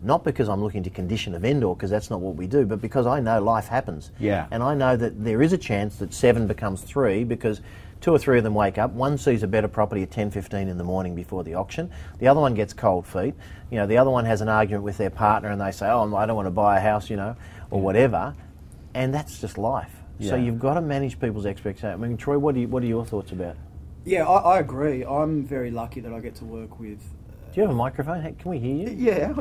not 0.01 0.23
because 0.23 0.49
I'm 0.49 0.63
looking 0.63 0.83
to 0.83 0.89
condition 0.89 1.35
a 1.35 1.39
vendor, 1.39 1.69
because 1.69 1.89
that's 1.89 2.09
not 2.09 2.21
what 2.21 2.35
we 2.35 2.47
do, 2.47 2.65
but 2.65 2.81
because 2.81 3.05
I 3.05 3.19
know 3.19 3.41
life 3.41 3.67
happens. 3.67 4.11
Yeah. 4.19 4.47
And 4.51 4.63
I 4.63 4.73
know 4.73 4.97
that 4.97 5.23
there 5.23 5.41
is 5.41 5.53
a 5.53 5.57
chance 5.57 5.97
that 5.97 6.13
seven 6.13 6.47
becomes 6.47 6.81
three 6.81 7.23
because 7.23 7.61
two 8.01 8.11
or 8.11 8.17
three 8.17 8.37
of 8.37 8.43
them 8.43 8.55
wake 8.55 8.77
up. 8.77 8.91
One 8.91 9.17
sees 9.17 9.43
a 9.43 9.47
better 9.47 9.67
property 9.67 10.01
at 10.03 10.09
10.15 10.09 10.53
in 10.67 10.77
the 10.77 10.83
morning 10.83 11.13
before 11.13 11.43
the 11.43 11.53
auction. 11.53 11.91
The 12.19 12.27
other 12.27 12.39
one 12.39 12.55
gets 12.55 12.73
cold 12.73 13.05
feet. 13.05 13.35
You 13.69 13.77
know, 13.77 13.87
the 13.87 13.97
other 13.97 14.09
one 14.09 14.25
has 14.25 14.41
an 14.41 14.49
argument 14.49 14.83
with 14.83 14.97
their 14.97 15.11
partner 15.11 15.49
and 15.49 15.61
they 15.61 15.71
say, 15.71 15.87
oh, 15.87 16.15
I 16.15 16.25
don't 16.25 16.35
want 16.35 16.47
to 16.47 16.51
buy 16.51 16.77
a 16.77 16.81
house, 16.81 17.09
you 17.09 17.15
know, 17.15 17.35
or 17.69 17.79
whatever. 17.79 18.35
And 18.93 19.13
that's 19.13 19.39
just 19.39 19.57
life. 19.57 19.91
So 20.19 20.35
you've 20.35 20.59
got 20.59 20.75
to 20.75 20.81
manage 20.81 21.19
people's 21.19 21.47
expectations. 21.47 21.93
I 21.93 21.95
mean, 21.95 22.15
Troy, 22.15 22.37
what, 22.37 22.53
do 22.53 22.61
you, 22.61 22.67
what 22.67 22.83
are 22.83 22.87
your 22.87 23.03
thoughts 23.03 23.31
about? 23.31 23.55
Yeah, 24.05 24.27
I, 24.27 24.55
I 24.55 24.59
agree. 24.59 25.03
I'm 25.03 25.43
very 25.43 25.71
lucky 25.71 25.99
that 26.01 26.13
I 26.13 26.19
get 26.19 26.35
to 26.35 26.45
work 26.45 26.79
with. 26.79 26.99
Do 27.53 27.59
you 27.59 27.63
have 27.67 27.71
a 27.71 27.77
microphone? 27.77 28.21
Hey, 28.21 28.33
Can 28.39 28.51
we 28.51 28.59
hear 28.59 28.87
you? 28.87 28.95
Yeah, 28.97 29.33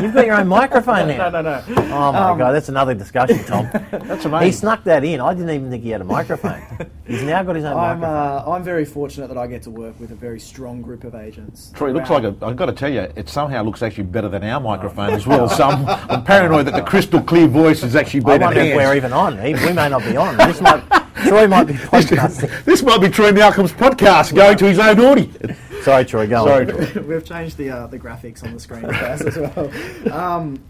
You've 0.00 0.14
got 0.14 0.24
your 0.24 0.36
own 0.36 0.48
microphone 0.48 1.08
now. 1.16 1.28
no, 1.28 1.42
no, 1.42 1.42
no. 1.42 1.64
Oh 1.94 2.10
my 2.12 2.30
Um, 2.30 2.38
god, 2.38 2.52
that's 2.52 2.70
another 2.70 2.94
discussion, 2.94 3.44
Tom. 3.44 3.68
That's 3.90 4.24
amazing. 4.24 4.46
he 4.46 4.52
snuck 4.52 4.82
that 4.84 5.04
in. 5.04 5.20
I 5.20 5.34
didn't 5.34 5.50
even 5.50 5.68
think 5.70 5.82
he 5.82 5.90
had 5.90 6.00
a 6.00 6.04
microphone. 6.04 6.62
He's 7.06 7.22
now 7.22 7.42
got 7.42 7.56
his 7.56 7.66
own 7.66 7.76
I'm, 7.76 8.00
microphone. 8.00 8.48
uh, 8.48 8.50
I'm 8.50 8.62
very 8.64 8.86
fortunate 8.86 9.28
that 9.28 9.36
I 9.36 9.46
get 9.46 9.62
to 9.64 9.70
work 9.70 10.00
with 10.00 10.10
a 10.10 10.14
very 10.14 10.40
strong 10.40 10.80
group 10.80 11.04
of 11.04 11.14
agents. 11.14 11.70
Troy, 11.74 11.90
it 11.90 11.92
looks 11.92 12.08
like 12.08 12.24
a, 12.24 12.34
I've 12.40 12.56
got 12.56 12.66
to 12.66 12.72
tell 12.72 12.90
you, 12.90 13.00
it 13.14 13.28
somehow 13.28 13.62
looks 13.62 13.82
actually 13.82 14.04
better 14.04 14.30
than 14.30 14.42
our 14.42 14.58
microphone 14.58 15.10
as 15.10 15.26
well. 15.26 15.46
So 15.46 15.64
I'm, 15.64 15.86
I'm 16.10 16.24
paranoid 16.24 16.66
that 16.66 16.74
the 16.74 16.82
crystal 16.82 17.20
clear 17.22 17.46
voice 17.46 17.82
is 17.82 17.94
actually 17.94 18.20
better. 18.20 18.42
I 18.44 18.54
being 18.54 18.70
wonder 18.74 18.82
if 18.82 18.88
we're 18.88 18.96
even 18.96 19.12
on. 19.12 19.36
We 19.42 19.52
may 19.52 19.88
not 19.90 20.00
be 20.02 20.16
on. 20.16 20.38
This 20.38 20.62
might, 20.62 20.82
Troy 21.28 21.46
might 21.46 21.64
be 21.64 21.74
podcasting. 21.92 22.64
this 22.64 22.82
might 22.82 23.02
be 23.02 23.10
Troy 23.10 23.32
Malcolm's 23.32 23.72
podcast 23.72 24.34
going 24.34 24.56
to 24.56 24.66
his 24.66 24.78
own 24.78 24.98
audience. 24.98 25.58
Sorry, 25.84 26.04
Troy, 26.06 26.26
go 26.26 26.46
Sorry, 26.46 26.72
on. 26.72 26.86
Troy. 26.86 27.02
We've 27.02 27.24
changed 27.24 27.58
the 27.58 27.70
uh, 27.70 27.86
the 27.88 27.98
graphics 27.98 28.42
on 28.42 28.54
the 28.54 28.60
screen 28.60 28.82
for 28.82 28.94
us 28.94 29.20
as 29.20 29.36
well. 29.36 29.70
Um, 30.12 30.62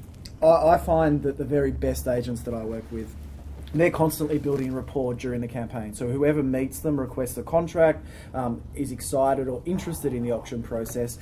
I, 0.42 0.74
I 0.74 0.78
find 0.78 1.22
that 1.22 1.38
the 1.38 1.44
very 1.44 1.70
best 1.70 2.08
agents 2.08 2.40
that 2.42 2.54
I 2.54 2.64
work 2.64 2.84
with 2.90 3.14
And 3.74 3.80
they're 3.80 3.90
constantly 3.90 4.38
building 4.38 4.72
rapport 4.72 5.14
during 5.14 5.40
the 5.40 5.48
campaign. 5.48 5.94
So 5.94 6.06
whoever 6.06 6.44
meets 6.44 6.78
them, 6.78 6.98
requests 6.98 7.36
a 7.38 7.42
contract, 7.42 8.06
um, 8.32 8.62
is 8.76 8.92
excited 8.92 9.48
or 9.48 9.62
interested 9.66 10.14
in 10.14 10.22
the 10.22 10.30
auction 10.30 10.62
process, 10.62 11.18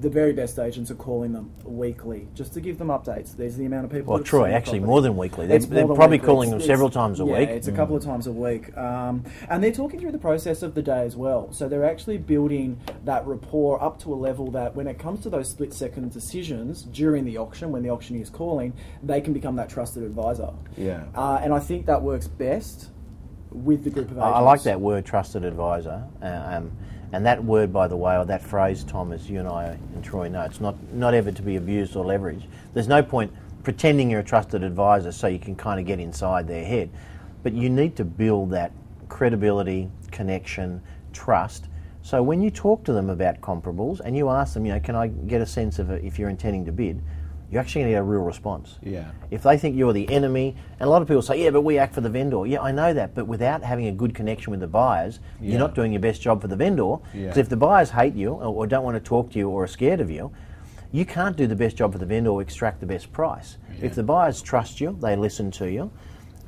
the 0.00 0.10
very 0.10 0.34
best 0.34 0.58
agents 0.58 0.90
are 0.90 0.96
calling 0.96 1.32
them 1.32 1.50
weekly 1.62 2.28
just 2.34 2.52
to 2.52 2.60
give 2.60 2.76
them 2.76 2.88
updates. 2.88 3.34
There's 3.34 3.56
the 3.56 3.64
amount 3.64 3.86
of 3.86 3.90
people. 3.90 4.12
Well, 4.12 4.22
Troy, 4.22 4.50
actually 4.52 4.80
property. 4.80 4.90
more 4.90 5.00
than 5.00 5.16
weekly. 5.16 5.46
They're, 5.46 5.58
they're 5.60 5.86
than 5.86 5.94
probably 5.96 6.16
weekly. 6.18 6.26
calling 6.26 6.48
It's- 6.50 6.60
them 6.62 6.66
several 6.66 6.90
times 6.90 7.20
a 7.20 7.24
yeah, 7.24 7.38
week. 7.38 7.48
It's 7.48 7.68
a 7.68 7.72
couple 7.72 7.96
of 7.96 8.04
times 8.04 8.26
a 8.26 8.32
week, 8.32 8.76
um, 8.76 9.24
and 9.48 9.64
they're 9.64 9.72
talking 9.72 9.98
through 10.00 10.12
the 10.12 10.18
process 10.18 10.62
of 10.62 10.74
the 10.74 10.82
day 10.82 11.06
as 11.06 11.16
well. 11.16 11.50
So 11.52 11.68
they're 11.68 11.84
actually 11.86 12.18
building 12.18 12.80
that 13.04 13.26
rapport 13.26 13.82
up 13.82 13.98
to 14.00 14.12
a 14.12 14.16
level 14.16 14.50
that 14.50 14.74
when 14.76 14.88
it 14.88 14.98
comes 14.98 15.20
to 15.22 15.30
those 15.30 15.48
split 15.48 15.72
second 15.72 16.12
decisions 16.12 16.82
during 16.82 17.24
the 17.24 17.38
auction, 17.38 17.70
when 17.70 17.82
the 17.82 17.90
auctioneer 17.90 18.22
is 18.22 18.30
calling, 18.30 18.74
they 19.02 19.22
can 19.22 19.32
become 19.32 19.56
that 19.56 19.70
trusted 19.70 20.02
advisor. 20.02 20.50
Yeah. 20.76 21.04
uh, 21.14 21.40
and 21.40 21.54
I 21.54 21.60
think 21.60 21.86
that 21.86 21.93
works 22.02 22.26
best 22.26 22.90
with 23.50 23.84
the 23.84 23.90
group 23.90 24.10
of 24.10 24.18
I, 24.18 24.22
agents. 24.22 24.36
I 24.36 24.40
like 24.40 24.62
that 24.64 24.80
word, 24.80 25.04
trusted 25.04 25.44
advisor. 25.44 26.04
Uh, 26.22 26.26
um, 26.26 26.72
and 27.12 27.24
that 27.26 27.44
word, 27.44 27.72
by 27.72 27.86
the 27.86 27.96
way, 27.96 28.16
or 28.16 28.24
that 28.24 28.42
phrase, 28.42 28.82
Tom, 28.82 29.12
as 29.12 29.30
you 29.30 29.38
and 29.38 29.48
I 29.48 29.66
and 29.66 30.04
Troy 30.04 30.28
know, 30.28 30.42
it's 30.42 30.60
not, 30.60 30.74
not 30.92 31.14
ever 31.14 31.30
to 31.30 31.42
be 31.42 31.56
abused 31.56 31.94
or 31.94 32.04
leveraged. 32.04 32.46
There's 32.72 32.88
no 32.88 33.02
point 33.02 33.32
pretending 33.62 34.10
you're 34.10 34.20
a 34.20 34.24
trusted 34.24 34.64
advisor 34.64 35.12
so 35.12 35.28
you 35.28 35.38
can 35.38 35.54
kind 35.54 35.78
of 35.78 35.86
get 35.86 36.00
inside 36.00 36.48
their 36.48 36.64
head. 36.64 36.90
But 37.42 37.52
you 37.52 37.68
need 37.68 37.94
to 37.96 38.04
build 38.04 38.50
that 38.50 38.72
credibility, 39.08 39.90
connection, 40.10 40.82
trust. 41.12 41.68
So 42.02 42.22
when 42.22 42.42
you 42.42 42.50
talk 42.50 42.84
to 42.84 42.92
them 42.92 43.08
about 43.08 43.40
comparables 43.40 44.00
and 44.00 44.16
you 44.16 44.28
ask 44.28 44.54
them, 44.54 44.66
you 44.66 44.72
know, 44.72 44.80
can 44.80 44.96
I 44.96 45.06
get 45.06 45.40
a 45.40 45.46
sense 45.46 45.78
of 45.78 45.90
if 45.90 46.18
you're 46.18 46.30
intending 46.30 46.64
to 46.66 46.72
bid, 46.72 47.00
you're 47.54 47.60
actually 47.60 47.82
going 47.82 47.92
to 47.92 47.94
get 47.94 48.00
a 48.00 48.02
real 48.02 48.22
response. 48.22 48.78
Yeah. 48.82 49.12
If 49.30 49.44
they 49.44 49.56
think 49.56 49.76
you're 49.76 49.92
the 49.92 50.10
enemy, 50.10 50.56
and 50.80 50.88
a 50.88 50.90
lot 50.90 51.02
of 51.02 51.06
people 51.06 51.22
say, 51.22 51.40
yeah, 51.44 51.50
but 51.50 51.60
we 51.60 51.78
act 51.78 51.94
for 51.94 52.00
the 52.00 52.10
vendor. 52.10 52.44
Yeah, 52.46 52.60
I 52.60 52.72
know 52.72 52.92
that, 52.92 53.14
but 53.14 53.28
without 53.28 53.62
having 53.62 53.86
a 53.86 53.92
good 53.92 54.12
connection 54.12 54.50
with 54.50 54.58
the 54.58 54.66
buyers, 54.66 55.20
Yeah. 55.40 55.50
you're 55.50 55.60
not 55.60 55.76
doing 55.76 55.92
your 55.92 56.00
best 56.00 56.20
job 56.20 56.40
for 56.42 56.48
the 56.48 56.56
vendor. 56.56 56.96
Yeah. 57.14 57.26
Because 57.28 57.38
if 57.38 57.48
the 57.48 57.56
buyers 57.56 57.90
hate 57.90 58.14
you 58.16 58.30
or, 58.30 58.42
or 58.46 58.66
don't 58.66 58.82
want 58.82 58.96
to 58.96 59.00
talk 59.00 59.30
to 59.30 59.38
you 59.38 59.48
or 59.48 59.62
are 59.62 59.68
scared 59.68 60.00
of 60.00 60.10
you, 60.10 60.32
you 60.90 61.04
can't 61.04 61.36
do 61.36 61.46
the 61.46 61.54
best 61.54 61.76
job 61.76 61.92
for 61.92 61.98
the 61.98 62.06
vendor 62.06 62.30
or 62.30 62.42
extract 62.42 62.80
the 62.80 62.86
best 62.86 63.12
price. 63.12 63.56
If 63.80 63.94
the 63.94 64.02
buyers 64.02 64.42
trust 64.42 64.80
you, 64.80 64.98
they 65.00 65.14
listen 65.14 65.52
to 65.52 65.70
you, 65.70 65.92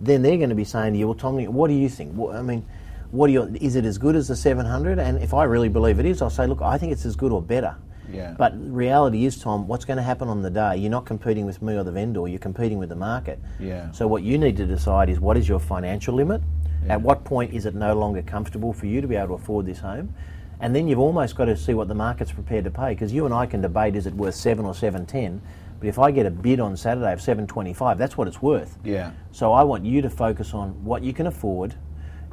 then 0.00 0.22
they're 0.22 0.38
going 0.38 0.50
to 0.50 0.56
be 0.56 0.64
saying 0.64 0.94
to 0.94 0.98
you, 0.98 1.06
well, 1.06 1.14
Tommy, 1.14 1.46
what 1.46 1.68
do 1.68 1.74
you 1.74 1.88
think? 1.88 2.14
What, 2.14 2.34
I 2.34 2.42
mean, 2.42 2.66
what 3.12 3.28
do 3.28 3.32
you, 3.32 3.42
is 3.60 3.76
it 3.76 3.84
as 3.84 3.96
good 3.96 4.16
as 4.16 4.26
the 4.26 4.34
700? 4.34 4.98
And 4.98 5.22
if 5.22 5.34
I 5.34 5.44
really 5.44 5.68
believe 5.68 6.00
it 6.00 6.06
is, 6.06 6.20
I'll 6.20 6.30
say, 6.30 6.46
look, 6.48 6.62
I 6.62 6.78
think 6.78 6.90
it's 6.92 7.04
as 7.06 7.14
good 7.14 7.30
or 7.30 7.40
better. 7.40 7.76
Yeah. 8.12 8.34
But 8.38 8.54
reality 8.56 9.26
is, 9.26 9.38
Tom, 9.38 9.66
what's 9.66 9.84
going 9.84 9.96
to 9.96 10.02
happen 10.02 10.28
on 10.28 10.42
the 10.42 10.50
day? 10.50 10.76
You're 10.76 10.90
not 10.90 11.06
competing 11.06 11.46
with 11.46 11.62
me 11.62 11.74
or 11.74 11.84
the 11.84 11.92
vendor. 11.92 12.26
You're 12.28 12.38
competing 12.38 12.78
with 12.78 12.88
the 12.88 12.96
market. 12.96 13.38
Yeah. 13.58 13.90
So 13.92 14.06
what 14.06 14.22
you 14.22 14.38
need 14.38 14.56
to 14.58 14.66
decide 14.66 15.08
is 15.08 15.20
what 15.20 15.36
is 15.36 15.48
your 15.48 15.60
financial 15.60 16.14
limit? 16.14 16.42
At 16.88 17.00
what 17.00 17.24
point 17.24 17.52
is 17.52 17.66
it 17.66 17.74
no 17.74 17.94
longer 17.94 18.22
comfortable 18.22 18.72
for 18.72 18.86
you 18.86 19.00
to 19.00 19.08
be 19.08 19.16
able 19.16 19.28
to 19.28 19.34
afford 19.34 19.66
this 19.66 19.80
home? 19.80 20.14
And 20.60 20.74
then 20.74 20.88
you've 20.88 21.00
almost 21.00 21.36
got 21.36 21.46
to 21.46 21.56
see 21.56 21.74
what 21.74 21.88
the 21.88 21.94
market's 21.94 22.32
prepared 22.32 22.64
to 22.64 22.70
pay 22.70 22.90
because 22.90 23.12
you 23.12 23.24
and 23.24 23.34
I 23.34 23.44
can 23.46 23.60
debate 23.60 23.96
is 23.96 24.06
it 24.06 24.14
worth 24.14 24.36
seven 24.36 24.64
or 24.64 24.74
seven 24.74 25.04
ten. 25.04 25.42
But 25.80 25.88
if 25.88 25.98
I 25.98 26.10
get 26.10 26.24
a 26.24 26.30
bid 26.30 26.60
on 26.60 26.76
Saturday 26.76 27.12
of 27.12 27.20
seven 27.20 27.46
twenty 27.46 27.74
five, 27.74 27.98
that's 27.98 28.16
what 28.16 28.28
it's 28.28 28.40
worth. 28.40 28.78
Yeah. 28.84 29.10
So 29.32 29.52
I 29.52 29.64
want 29.64 29.84
you 29.84 30.00
to 30.00 30.08
focus 30.08 30.54
on 30.54 30.82
what 30.84 31.02
you 31.02 31.12
can 31.12 31.26
afford 31.26 31.74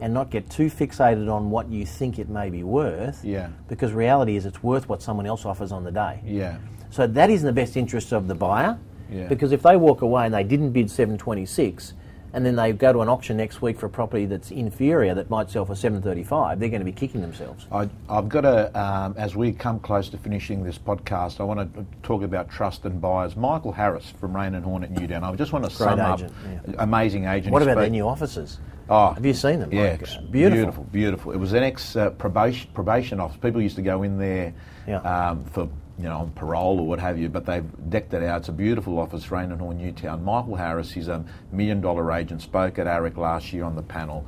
and 0.01 0.13
not 0.13 0.29
get 0.29 0.49
too 0.49 0.69
fixated 0.69 1.31
on 1.31 1.49
what 1.49 1.69
you 1.69 1.85
think 1.85 2.19
it 2.19 2.29
may 2.29 2.49
be 2.49 2.63
worth. 2.63 3.23
Yeah. 3.23 3.49
Because 3.67 3.93
reality 3.93 4.35
is 4.35 4.45
it's 4.45 4.61
worth 4.63 4.89
what 4.89 5.01
someone 5.01 5.25
else 5.25 5.45
offers 5.45 5.71
on 5.71 5.83
the 5.83 5.91
day. 5.91 6.21
Yeah. 6.25 6.57
So 6.89 7.07
that 7.07 7.29
is 7.29 7.41
in 7.41 7.47
the 7.47 7.53
best 7.53 7.77
interest 7.77 8.11
of 8.11 8.27
the 8.27 8.35
buyer. 8.35 8.77
Yeah. 9.09 9.27
Because 9.27 9.51
if 9.51 9.61
they 9.63 9.77
walk 9.77 10.01
away 10.01 10.25
and 10.25 10.33
they 10.33 10.43
didn't 10.43 10.71
bid 10.71 10.89
726 10.89 11.93
and 12.33 12.43
then 12.43 12.55
they 12.55 12.73
go 12.73 12.91
to 12.91 13.01
an 13.01 13.09
auction 13.09 13.37
next 13.37 13.61
week 13.61 13.79
for 13.79 13.85
a 13.85 13.89
property 13.89 14.25
that's 14.25 14.49
inferior 14.49 15.13
that 15.13 15.29
might 15.29 15.51
sell 15.51 15.65
for 15.65 15.75
735, 15.75 16.59
they're 16.59 16.69
going 16.69 16.81
to 16.81 16.85
be 16.85 16.91
kicking 16.91 17.21
themselves. 17.21 17.67
I, 17.71 17.87
I've 18.09 18.27
got 18.27 18.41
to, 18.41 18.79
um, 18.79 19.13
as 19.17 19.35
we 19.35 19.51
come 19.53 19.79
close 19.79 20.09
to 20.09 20.17
finishing 20.17 20.63
this 20.63 20.79
podcast, 20.79 21.39
I 21.39 21.43
want 21.43 21.73
to 21.75 21.85
talk 22.01 22.23
about 22.23 22.49
trust 22.49 22.85
and 22.85 22.99
buyers. 22.99 23.35
Michael 23.35 23.71
Harris 23.71 24.11
from 24.19 24.35
Raine 24.35 24.55
and 24.55 24.65
Horne 24.65 24.83
at 24.83 24.91
Newtown. 24.91 25.23
I 25.23 25.35
just 25.35 25.53
want 25.53 25.63
to 25.65 25.77
Great 25.77 25.89
sum 25.89 25.99
agent, 25.99 26.33
up. 26.69 26.75
Amazing 26.79 27.25
agent. 27.25 27.53
What 27.53 27.61
about 27.61 27.77
their 27.77 27.89
new 27.89 28.07
offices? 28.07 28.59
Oh, 28.89 29.13
Have 29.13 29.25
you 29.25 29.33
seen 29.33 29.59
them? 29.59 29.71
Yeah, 29.73 29.91
Like, 29.91 30.01
it's 30.01 30.17
beautiful. 30.17 30.29
beautiful, 30.31 30.83
beautiful. 30.91 31.31
It 31.31 31.37
was 31.37 31.53
an 31.53 31.63
ex 31.63 31.95
uh, 31.95 32.09
probation 32.11 32.69
probation 32.73 33.19
office. 33.19 33.37
People 33.37 33.61
used 33.61 33.77
to 33.77 33.81
go 33.81 34.03
in 34.03 34.17
there 34.17 34.53
Yeah. 34.87 34.97
um, 34.97 35.45
for 35.45 35.69
you 35.97 36.05
know 36.05 36.17
on 36.17 36.31
parole 36.31 36.79
or 36.79 36.87
what 36.87 36.99
have 36.99 37.17
you, 37.17 37.29
but 37.29 37.45
they've 37.45 37.65
decked 37.89 38.13
it 38.13 38.23
out. 38.23 38.39
It's 38.41 38.49
a 38.49 38.53
beautiful 38.53 38.99
office, 38.99 39.31
Raine 39.31 39.51
and 39.51 39.61
Horne, 39.61 39.77
Newtown. 39.77 40.23
Michael 40.23 40.55
Harris, 40.55 40.91
he's 40.91 41.07
a 41.07 41.23
million 41.51 41.79
dollar 41.81 42.11
agent. 42.11 42.41
Spoke 42.41 42.77
at 42.79 42.87
AREC 42.87 43.15
last 43.15 43.53
year 43.53 43.63
on 43.63 43.75
the 43.75 43.83
panel. 43.83 44.25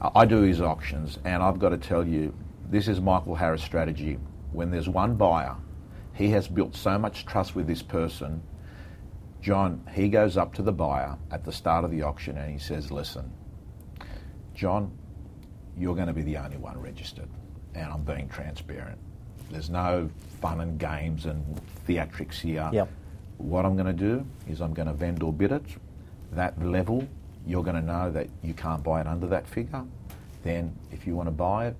Uh, 0.00 0.10
I 0.14 0.26
do 0.26 0.42
his 0.42 0.60
auctions, 0.60 1.18
and 1.24 1.42
I've 1.42 1.58
got 1.58 1.70
to 1.70 1.78
tell 1.78 2.06
you, 2.06 2.34
this 2.70 2.88
is 2.88 3.00
Michael 3.00 3.34
Harris' 3.36 3.62
strategy. 3.62 4.18
When 4.52 4.70
there's 4.70 4.88
one 4.88 5.14
buyer, 5.16 5.56
he 6.12 6.28
has 6.30 6.46
built 6.46 6.76
so 6.76 6.98
much 6.98 7.24
trust 7.26 7.54
with 7.56 7.66
this 7.66 7.82
person. 7.82 8.42
John, 9.40 9.82
he 9.94 10.08
goes 10.08 10.36
up 10.36 10.52
to 10.54 10.62
the 10.62 10.72
buyer 10.72 11.16
at 11.30 11.44
the 11.44 11.52
start 11.52 11.84
of 11.84 11.90
the 11.90 12.02
auction 12.02 12.36
and 12.38 12.50
he 12.52 12.58
says, 12.58 12.90
"Listen, 12.90 13.30
John, 14.54 14.96
you're 15.76 15.94
going 15.94 16.06
to 16.06 16.12
be 16.12 16.22
the 16.22 16.36
only 16.36 16.56
one 16.56 16.80
registered, 16.80 17.28
and 17.74 17.92
I'm 17.92 18.02
being 18.04 18.28
transparent. 18.28 18.98
There's 19.50 19.70
no 19.70 20.08
fun 20.40 20.60
and 20.60 20.78
games 20.78 21.26
and 21.26 21.60
theatrics 21.86 22.34
here. 22.34 22.68
Yep. 22.72 22.88
What 23.38 23.64
I'm 23.64 23.74
going 23.74 23.86
to 23.86 23.92
do 23.92 24.24
is 24.48 24.60
I'm 24.60 24.72
going 24.72 24.88
to 24.88 24.94
vendor 24.94 25.32
bid 25.32 25.52
it. 25.52 25.64
That 26.32 26.60
level, 26.64 27.06
you're 27.46 27.64
going 27.64 27.76
to 27.76 27.82
know 27.82 28.10
that 28.12 28.28
you 28.42 28.54
can't 28.54 28.82
buy 28.82 29.00
it 29.00 29.06
under 29.06 29.26
that 29.26 29.46
figure. 29.46 29.84
Then, 30.42 30.76
if 30.92 31.06
you 31.06 31.14
want 31.16 31.26
to 31.26 31.32
buy 31.32 31.66
it, 31.68 31.76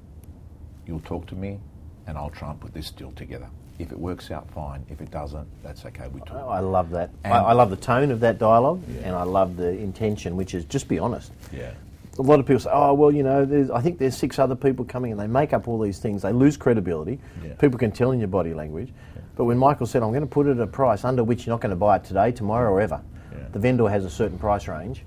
you'll 0.86 1.00
talk 1.00 1.26
to 1.26 1.34
me, 1.34 1.60
and 2.06 2.18
I'll 2.18 2.30
try 2.30 2.50
and 2.50 2.60
put 2.60 2.74
this 2.74 2.90
deal 2.90 3.12
together. 3.12 3.48
If 3.78 3.90
it 3.90 3.98
works 3.98 4.30
out, 4.30 4.48
fine. 4.50 4.84
If 4.88 5.00
it 5.00 5.10
doesn't, 5.10 5.46
that's 5.62 5.84
okay. 5.86 6.06
We 6.08 6.20
talk. 6.20 6.48
I 6.48 6.60
love 6.60 6.90
that. 6.90 7.10
I, 7.24 7.30
I 7.30 7.52
love 7.54 7.70
the 7.70 7.76
tone 7.76 8.12
of 8.12 8.20
that 8.20 8.38
dialogue 8.38 8.84
and 9.02 9.16
I 9.16 9.24
love 9.24 9.56
the 9.56 9.70
intention, 9.70 10.36
which 10.36 10.54
is 10.54 10.64
just 10.64 10.86
be 10.86 11.00
honest. 11.00 11.32
Yeah. 11.52 11.72
A 12.18 12.22
lot 12.22 12.38
of 12.40 12.46
people 12.46 12.60
say, 12.60 12.70
"Oh, 12.72 12.94
well, 12.94 13.10
you 13.10 13.22
know, 13.22 13.44
there's, 13.44 13.70
I 13.70 13.80
think 13.80 13.98
there's 13.98 14.16
six 14.16 14.38
other 14.38 14.54
people 14.54 14.84
coming," 14.84 15.12
and 15.12 15.20
they 15.20 15.26
make 15.26 15.52
up 15.52 15.66
all 15.68 15.78
these 15.80 15.98
things. 15.98 16.22
They 16.22 16.32
lose 16.32 16.56
credibility. 16.56 17.18
Yeah. 17.44 17.54
People 17.54 17.78
can 17.78 17.90
tell 17.92 18.12
in 18.12 18.18
your 18.20 18.28
body 18.28 18.54
language. 18.54 18.92
But 19.36 19.44
when 19.44 19.58
Michael 19.58 19.86
said, 19.86 20.02
"I'm 20.02 20.10
going 20.10 20.20
to 20.22 20.26
put 20.28 20.46
it 20.46 20.52
at 20.52 20.60
a 20.60 20.66
price 20.66 21.04
under 21.04 21.24
which 21.24 21.46
you're 21.46 21.54
not 21.54 21.60
going 21.60 21.70
to 21.70 21.76
buy 21.76 21.96
it 21.96 22.04
today, 22.04 22.30
tomorrow, 22.32 22.70
or 22.70 22.80
ever," 22.80 23.00
Yeah. 23.32 23.38
the 23.52 23.58
vendor 23.58 23.88
has 23.88 24.04
a 24.04 24.10
certain 24.10 24.38
price 24.38 24.68
range. 24.68 25.04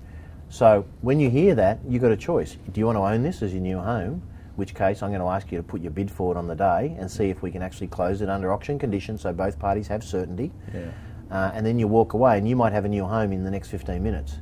So 0.50 0.84
when 1.02 1.20
you 1.20 1.30
hear 1.30 1.54
that, 1.56 1.78
you've 1.88 2.02
got 2.02 2.12
a 2.12 2.16
choice. 2.16 2.56
Do 2.72 2.80
you 2.80 2.86
want 2.86 2.96
to 2.96 3.02
own 3.02 3.22
this 3.22 3.42
as 3.42 3.52
your 3.52 3.62
new 3.62 3.78
home? 3.78 4.22
Which 4.56 4.74
case, 4.74 5.02
I'm 5.02 5.10
going 5.10 5.20
to 5.20 5.28
ask 5.28 5.52
you 5.52 5.58
to 5.58 5.62
put 5.62 5.80
your 5.82 5.92
bid 5.92 6.10
forward 6.10 6.36
on 6.36 6.48
the 6.48 6.54
day 6.56 6.96
and 6.98 7.10
see 7.10 7.30
if 7.30 7.42
we 7.42 7.50
can 7.50 7.62
actually 7.62 7.86
close 7.86 8.22
it 8.22 8.28
under 8.28 8.52
auction 8.52 8.78
conditions, 8.78 9.20
so 9.20 9.32
both 9.32 9.58
parties 9.58 9.86
have 9.88 10.02
certainty. 10.02 10.50
Yeah. 10.74 10.90
Uh, 11.30 11.52
and 11.54 11.64
then 11.64 11.78
you 11.78 11.86
walk 11.86 12.14
away, 12.14 12.38
and 12.38 12.48
you 12.48 12.56
might 12.56 12.72
have 12.72 12.84
a 12.84 12.88
new 12.88 13.04
home 13.04 13.32
in 13.32 13.44
the 13.44 13.50
next 13.50 13.68
15 13.68 14.02
minutes 14.02 14.38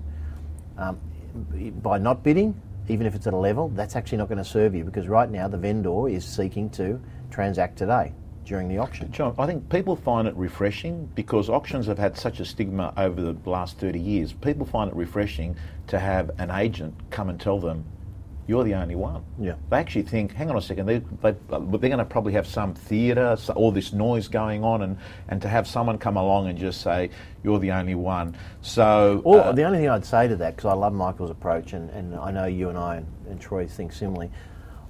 um, 0.78 0.98
by 1.82 1.98
not 1.98 2.22
bidding, 2.22 2.60
even 2.88 3.06
if 3.06 3.14
it's 3.14 3.26
at 3.26 3.32
a 3.32 3.36
level, 3.36 3.68
that's 3.70 3.96
actually 3.96 4.18
not 4.18 4.28
going 4.28 4.38
to 4.38 4.44
serve 4.44 4.74
you 4.74 4.84
because 4.84 5.08
right 5.08 5.30
now 5.30 5.48
the 5.48 5.58
vendor 5.58 6.08
is 6.08 6.24
seeking 6.24 6.70
to 6.70 7.00
transact 7.30 7.76
today 7.76 8.12
during 8.44 8.68
the 8.68 8.78
auction. 8.78 9.10
John, 9.10 9.34
I 9.38 9.46
think 9.46 9.68
people 9.68 9.96
find 9.96 10.28
it 10.28 10.34
refreshing 10.36 11.10
because 11.14 11.50
auctions 11.50 11.86
have 11.86 11.98
had 11.98 12.16
such 12.16 12.38
a 12.38 12.44
stigma 12.44 12.94
over 12.96 13.20
the 13.20 13.36
last 13.50 13.78
30 13.78 13.98
years. 13.98 14.32
People 14.32 14.64
find 14.64 14.88
it 14.88 14.96
refreshing 14.96 15.56
to 15.88 15.98
have 15.98 16.30
an 16.38 16.50
agent 16.50 16.94
come 17.10 17.28
and 17.28 17.40
tell 17.40 17.58
them, 17.58 17.84
you're 18.46 18.64
the 18.64 18.74
only 18.74 18.94
one. 18.94 19.24
Yeah. 19.40 19.54
They 19.70 19.76
actually 19.78 20.02
think, 20.02 20.32
hang 20.32 20.50
on 20.50 20.56
a 20.56 20.62
second, 20.62 20.86
they, 20.86 20.98
they, 20.98 21.34
they're 21.48 21.58
going 21.58 21.98
to 21.98 22.04
probably 22.04 22.32
have 22.34 22.46
some 22.46 22.74
theatre, 22.74 23.36
so- 23.36 23.54
all 23.54 23.72
this 23.72 23.92
noise 23.92 24.28
going 24.28 24.62
on, 24.62 24.82
and, 24.82 24.98
and 25.28 25.42
to 25.42 25.48
have 25.48 25.66
someone 25.66 25.98
come 25.98 26.16
along 26.16 26.48
and 26.48 26.58
just 26.58 26.80
say, 26.80 27.10
you're 27.42 27.58
the 27.58 27.72
only 27.72 27.94
one. 27.94 28.36
So, 28.62 29.20
Or 29.24 29.40
uh, 29.40 29.52
the 29.52 29.64
only 29.64 29.78
thing 29.78 29.88
I'd 29.88 30.04
say 30.04 30.28
to 30.28 30.36
that, 30.36 30.56
because 30.56 30.68
I 30.68 30.74
love 30.74 30.92
Michael's 30.92 31.30
approach, 31.30 31.72
and, 31.72 31.90
and 31.90 32.14
I 32.14 32.30
know 32.30 32.46
you 32.46 32.68
and 32.68 32.78
I 32.78 32.96
and, 32.96 33.06
and 33.28 33.40
Troy 33.40 33.66
think 33.66 33.92
similarly, 33.92 34.30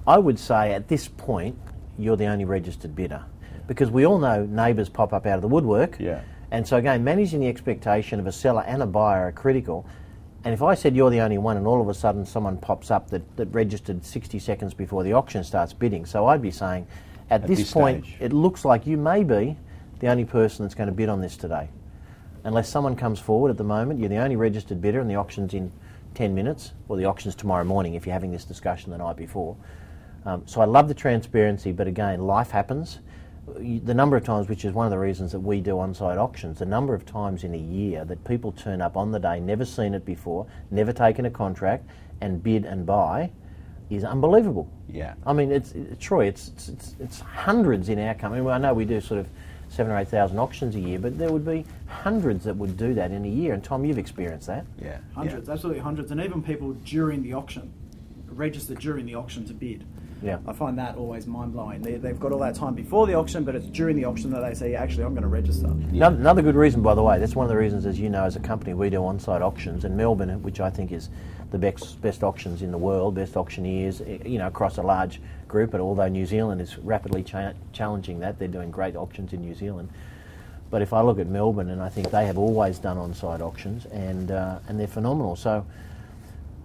I 0.05 0.17
would 0.17 0.37
say 0.39 0.73
at 0.73 0.87
this 0.87 1.07
point, 1.07 1.57
you're 1.97 2.15
the 2.15 2.27
only 2.27 2.45
registered 2.45 2.95
bidder. 2.95 3.23
Because 3.65 3.91
we 3.91 4.05
all 4.05 4.19
know 4.19 4.45
neighbours 4.45 4.87
pop 4.87 5.11
up 5.11 5.25
out 5.25 5.35
of 5.35 5.41
the 5.41 5.47
woodwork. 5.47 5.97
Yeah. 5.99 6.21
And 6.51 6.65
so, 6.65 6.77
again, 6.77 7.03
managing 7.03 7.41
the 7.41 7.47
expectation 7.47 8.19
of 8.19 8.27
a 8.27 8.31
seller 8.31 8.63
and 8.65 8.81
a 8.81 8.85
buyer 8.85 9.27
are 9.27 9.31
critical. 9.33 9.85
And 10.47 10.53
if 10.53 10.63
I 10.63 10.75
said 10.75 10.95
you're 10.95 11.09
the 11.09 11.19
only 11.19 11.37
one 11.37 11.57
and 11.57 11.67
all 11.67 11.81
of 11.81 11.89
a 11.89 11.93
sudden 11.93 12.25
someone 12.25 12.57
pops 12.57 12.89
up 12.89 13.09
that, 13.09 13.35
that 13.35 13.47
registered 13.47 14.03
60 14.05 14.39
seconds 14.39 14.73
before 14.73 15.03
the 15.03 15.13
auction 15.13 15.43
starts 15.43 15.73
bidding, 15.73 16.05
so 16.05 16.25
I'd 16.27 16.41
be 16.41 16.51
saying, 16.51 16.87
at, 17.29 17.45
this, 17.45 17.59
this 17.59 17.73
point, 17.73 18.05
stage. 18.05 18.17
it 18.21 18.31
looks 18.31 18.63
like 18.63 18.87
you 18.87 18.95
may 18.95 19.25
be 19.25 19.57
the 19.99 20.07
only 20.07 20.23
person 20.23 20.63
that's 20.63 20.73
going 20.73 20.87
to 20.87 20.95
bid 20.95 21.09
on 21.09 21.19
this 21.19 21.35
today 21.35 21.67
unless 22.47 22.69
someone 22.69 22.95
comes 22.95 23.19
forward 23.19 23.49
at 23.49 23.57
the 23.57 23.63
moment, 23.65 23.99
you're 23.99 24.07
the 24.07 24.15
only 24.15 24.37
registered 24.37 24.81
bidder 24.81 25.01
and 25.01 25.09
the 25.09 25.15
auction's 25.15 25.53
in 25.53 25.69
10 26.13 26.33
minutes, 26.33 26.71
or 26.87 26.95
the 26.95 27.05
auction's 27.05 27.35
tomorrow 27.35 27.65
morning 27.65 27.95
if 27.95 28.05
you're 28.05 28.13
having 28.13 28.31
this 28.31 28.45
discussion 28.45 28.89
the 28.91 28.97
night 28.97 29.17
before. 29.17 29.57
Um, 30.25 30.43
so 30.45 30.61
I 30.61 30.65
love 30.65 30.87
the 30.87 30.93
transparency, 30.93 31.73
but 31.73 31.87
again, 31.87 32.21
life 32.21 32.51
happens. 32.51 32.99
Y- 33.47 33.81
the 33.83 33.93
number 33.93 34.15
of 34.17 34.23
times, 34.23 34.49
which 34.49 34.65
is 34.65 34.73
one 34.73 34.85
of 34.85 34.91
the 34.91 34.97
reasons 34.97 35.31
that 35.31 35.39
we 35.39 35.61
do 35.61 35.79
on-site 35.79 36.17
auctions, 36.17 36.59
the 36.59 36.65
number 36.65 36.93
of 36.93 37.05
times 37.05 37.43
in 37.43 37.53
a 37.53 37.57
year 37.57 38.05
that 38.05 38.23
people 38.25 38.51
turn 38.51 38.81
up 38.81 38.97
on 38.97 39.11
the 39.11 39.19
day, 39.19 39.39
never 39.39 39.65
seen 39.65 39.93
it 39.93 40.05
before, 40.05 40.45
never 40.71 40.91
taken 40.93 41.25
a 41.25 41.29
contract, 41.31 41.87
and 42.21 42.41
bid 42.43 42.65
and 42.65 42.85
buy, 42.85 43.31
is 43.89 44.03
unbelievable. 44.03 44.69
Yeah. 44.89 45.13
I 45.25 45.33
mean, 45.33 45.51
it's, 45.51 45.71
it's 45.71 46.03
Troy. 46.03 46.25
It's, 46.25 46.49
it's 46.49 46.67
it's 46.69 46.95
it's 46.99 47.19
hundreds 47.21 47.87
in 47.89 47.99
our 47.99 48.13
company. 48.15 48.41
Well, 48.41 48.53
I 48.53 48.57
know 48.57 48.73
we 48.73 48.83
do 48.85 48.99
sort 48.99 49.19
of 49.21 49.27
seven 49.69 49.91
or 49.93 49.97
eight 49.97 50.09
thousand 50.09 50.39
auctions 50.39 50.75
a 50.75 50.79
year, 50.79 50.99
but 50.99 51.17
there 51.17 51.31
would 51.31 51.45
be 51.45 51.65
hundreds 51.87 52.43
that 52.45 52.55
would 52.57 52.75
do 52.75 52.93
that 52.95 53.11
in 53.11 53.23
a 53.23 53.29
year. 53.29 53.53
And 53.53 53.63
Tom, 53.63 53.85
you've 53.85 53.97
experienced 53.97 54.47
that. 54.47 54.65
Yeah. 54.81 54.97
Hundreds, 55.15 55.47
absolutely 55.47 55.81
hundreds, 55.81 56.11
and 56.11 56.19
even 56.21 56.43
people 56.43 56.73
during 56.85 57.23
the 57.23 57.33
auction, 57.33 57.71
register 58.27 58.75
during 58.75 59.05
the 59.05 59.15
auction 59.15 59.45
to 59.45 59.53
bid. 59.53 59.85
Yeah. 60.21 60.39
I 60.47 60.53
find 60.53 60.77
that 60.79 60.97
always 60.97 61.27
mind 61.27 61.53
blowing. 61.53 61.81
They, 61.81 61.95
they've 61.95 62.19
got 62.19 62.31
all 62.31 62.39
that 62.39 62.55
time 62.55 62.73
before 62.73 63.05
the 63.05 63.13
auction, 63.13 63.43
but 63.43 63.55
it's 63.55 63.67
during 63.67 63.95
the 63.95 64.05
auction 64.05 64.31
that 64.31 64.41
they 64.41 64.53
say, 64.53 64.73
actually, 64.73 65.03
I'm 65.03 65.13
going 65.13 65.21
to 65.21 65.27
register. 65.27 65.67
Another, 65.67 66.15
another 66.15 66.41
good 66.41 66.55
reason, 66.55 66.81
by 66.81 66.95
the 66.95 67.03
way, 67.03 67.19
that's 67.19 67.35
one 67.35 67.45
of 67.45 67.49
the 67.49 67.57
reasons, 67.57 67.85
as 67.85 67.99
you 67.99 68.09
know, 68.09 68.23
as 68.23 68.35
a 68.35 68.39
company, 68.39 68.73
we 68.73 68.89
do 68.89 69.05
on-site 69.05 69.41
auctions 69.41 69.85
in 69.85 69.95
Melbourne, 69.95 70.41
which 70.41 70.59
I 70.59 70.69
think 70.69 70.91
is 70.91 71.09
the 71.51 71.57
best 71.57 72.01
best 72.01 72.23
auctions 72.23 72.61
in 72.61 72.71
the 72.71 72.77
world, 72.77 73.15
best 73.15 73.37
auctioneers, 73.37 74.01
eh, 74.01 74.17
you 74.25 74.37
know, 74.37 74.47
across 74.47 74.77
a 74.77 74.81
large 74.81 75.21
group. 75.47 75.73
And 75.73 75.81
although 75.81 76.07
New 76.07 76.25
Zealand 76.25 76.61
is 76.61 76.77
rapidly 76.79 77.23
cha- 77.23 77.53
challenging 77.71 78.19
that, 78.19 78.37
they're 78.39 78.47
doing 78.47 78.71
great 78.71 78.95
auctions 78.95 79.33
in 79.33 79.41
New 79.41 79.55
Zealand. 79.55 79.89
But 80.69 80.81
if 80.81 80.91
I 80.91 81.01
look 81.01 81.19
at 81.19 81.27
Melbourne, 81.27 81.69
and 81.69 81.81
I 81.81 81.89
think 81.89 82.11
they 82.11 82.25
have 82.25 82.37
always 82.37 82.79
done 82.79 82.97
on-site 82.97 83.39
auctions, 83.41 83.85
and 83.85 84.31
uh, 84.31 84.59
and 84.67 84.79
they're 84.79 84.87
phenomenal. 84.87 85.35
So. 85.35 85.65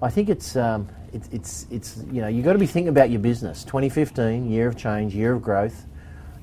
I 0.05 0.11
think 0.11 0.29
it's 0.29 0.57
um, 0.57 0.89
it's 1.13 1.29
it's 1.29 1.67
it's 1.71 2.05
you 2.11 2.21
know 2.21 2.29
you've 2.29 2.45
got 2.45 2.55
to 2.55 2.59
be 2.59 2.67
thinking 2.67 2.89
about 2.89 3.11
your 3.11 3.21
business. 3.21 3.65
2015, 3.65 4.51
year 4.51 4.69
of 4.69 4.77
change, 4.77 5.15
year 5.15 5.35
of 5.35 5.43
growth, 5.43 5.87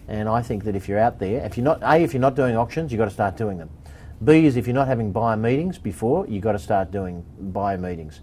and 0.08 0.30
I 0.30 0.42
think 0.42 0.64
that 0.66 0.76
if 0.76 0.88
you're 0.88 1.00
out 1.00 1.20
there, 1.20 1.44
if 1.46 1.58
you're 1.58 1.64
not 1.64 1.82
a, 1.82 2.02
if 2.02 2.14
you're 2.14 2.22
not 2.22 2.36
doing 2.36 2.56
auctions, 2.56 2.92
you've 2.92 3.00
got 3.00 3.06
to 3.06 3.12
start 3.12 3.36
doing 3.36 3.58
them. 3.58 3.70
B 4.24 4.46
is 4.46 4.58
if 4.58 4.68
you're 4.68 4.76
not 4.76 4.88
having 4.88 5.12
buyer 5.12 5.38
meetings 5.38 5.78
before, 5.78 6.28
you've 6.28 6.44
got 6.44 6.52
to 6.52 6.60
start 6.60 6.92
doing 6.92 7.26
buyer 7.40 7.78
meetings, 7.78 8.22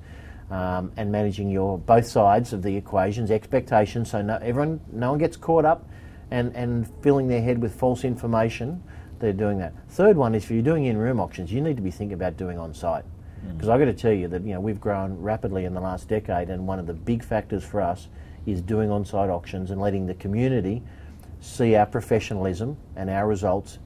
um, 0.50 0.92
and 0.96 1.10
managing 1.10 1.50
your 1.50 1.78
both 1.78 2.06
sides 2.06 2.52
of 2.52 2.62
the 2.62 2.76
equations, 2.76 3.30
expectations, 3.30 4.10
so 4.10 4.22
no, 4.22 4.36
everyone 4.36 4.80
no 4.92 5.10
one 5.10 5.18
gets 5.18 5.36
caught 5.36 5.64
up, 5.64 5.88
and 6.30 6.54
and 6.54 6.88
filling 7.02 7.28
their 7.28 7.42
head 7.42 7.60
with 7.60 7.74
false 7.74 8.04
information. 8.04 8.82
They're 9.18 9.32
doing 9.32 9.58
that. 9.58 9.72
Third 9.88 10.16
one 10.16 10.34
is 10.34 10.44
if 10.44 10.50
you're 10.50 10.62
doing 10.62 10.84
in-room 10.84 11.18
auctions, 11.20 11.50
you 11.50 11.62
need 11.62 11.76
to 11.76 11.82
be 11.82 11.90
thinking 11.90 12.12
about 12.12 12.36
doing 12.36 12.58
on-site. 12.58 13.04
Mm. 13.46 13.54
Because 13.56 13.68
I've 13.68 13.78
got 13.78 13.86
to 13.86 13.94
tell 13.94 14.12
you 14.12 14.28
that 14.28 14.42
you 14.42 14.54
know 14.54 14.60
we've 14.60 14.80
grown 14.80 15.20
rapidly 15.20 15.64
in 15.64 15.74
the 15.74 15.80
last 15.80 16.08
decade, 16.08 16.50
and 16.50 16.66
one 16.66 16.78
of 16.78 16.86
the 16.86 16.94
big 16.94 17.22
factors 17.24 17.64
for 17.64 17.80
us 17.80 18.08
is 18.46 18.60
doing 18.62 18.90
on-site 18.90 19.28
auctions 19.30 19.70
and 19.70 19.80
letting 19.80 20.06
the 20.06 20.14
community 20.14 20.82
see 21.40 21.74
our 21.74 21.86
professionalism 21.86 22.76
and 22.96 23.10
our 23.10 23.26
results 23.26 23.78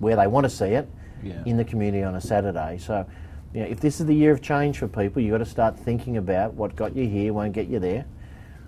where 0.00 0.16
they 0.16 0.26
want 0.26 0.44
to 0.44 0.50
see 0.50 0.66
it 0.66 0.88
Yeah. 1.22 1.42
in 1.46 1.56
the 1.56 1.64
community 1.64 2.02
on 2.02 2.14
a 2.16 2.20
Saturday. 2.20 2.78
So, 2.78 3.06
you 3.54 3.60
know, 3.60 3.66
if 3.66 3.80
this 3.80 4.00
is 4.00 4.06
the 4.06 4.14
year 4.14 4.32
of 4.32 4.42
change 4.42 4.78
for 4.78 4.88
people, 4.88 5.22
you've 5.22 5.32
got 5.32 5.38
to 5.38 5.44
start 5.46 5.78
thinking 5.78 6.16
about 6.16 6.54
what 6.54 6.74
got 6.76 6.94
you 6.96 7.06
here 7.08 7.32
won't 7.32 7.52
get 7.52 7.68
you 7.68 7.78
there. 7.78 8.04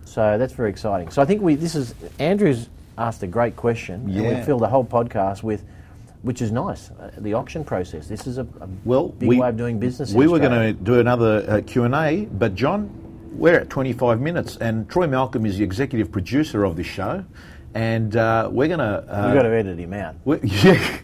So 0.05 0.39
that's 0.39 0.53
very 0.53 0.71
exciting. 0.71 1.11
So 1.11 1.21
I 1.21 1.25
think 1.25 1.43
we 1.43 1.55
this 1.57 1.75
is 1.75 1.95
Andrew's 2.19 2.69
asked 2.97 3.23
a 3.23 3.27
great 3.27 3.57
question, 3.57 4.03
and 4.03 4.11
Yeah. 4.15 4.39
we 4.39 4.43
filled 4.45 4.63
the 4.63 4.69
whole 4.69 4.85
podcast 4.85 5.43
with. 5.43 5.65
Which 6.23 6.43
is 6.43 6.53
nice. 6.53 6.91
Uh, 6.91 7.11
the 7.19 7.33
auction 7.35 7.65
process. 7.65 8.07
This 8.07 8.27
is 8.27 8.37
a, 8.39 8.43
a 8.61 8.69
Well, 8.85 9.09
big 9.09 9.29
we, 9.29 9.39
way 9.39 9.49
of 9.49 9.57
doing 9.57 9.79
business. 9.79 10.13
in 10.13 10.19
We 10.19 10.29
were 10.29 10.39
going 10.39 10.53
to 10.53 10.73
do 10.75 10.99
another 11.01 11.45
uh, 11.49 11.61
Q&A, 11.67 12.27
but 12.27 12.55
John, 12.55 12.91
we're 13.33 13.61
at 13.61 13.71
25 13.71 14.21
minutes, 14.21 14.57
and 14.59 14.89
Troy 14.91 15.07
Malcolm 15.07 15.47
is 15.47 15.57
the 15.57 15.65
executive 15.65 16.13
producer 16.13 16.65
of 16.65 16.77
this 16.77 16.87
show, 16.87 17.25
and 17.75 18.15
uh, 18.17 18.51
we're 18.53 18.69
going 18.69 18.81
to... 18.81 18.85
Uh, 19.09 19.23
We've 19.27 19.35
got 19.35 19.43
to 19.45 19.55
edit 19.55 19.79
him 19.79 19.95
out. 19.95 20.17
we- 20.27 20.41
yeah. 20.43 20.99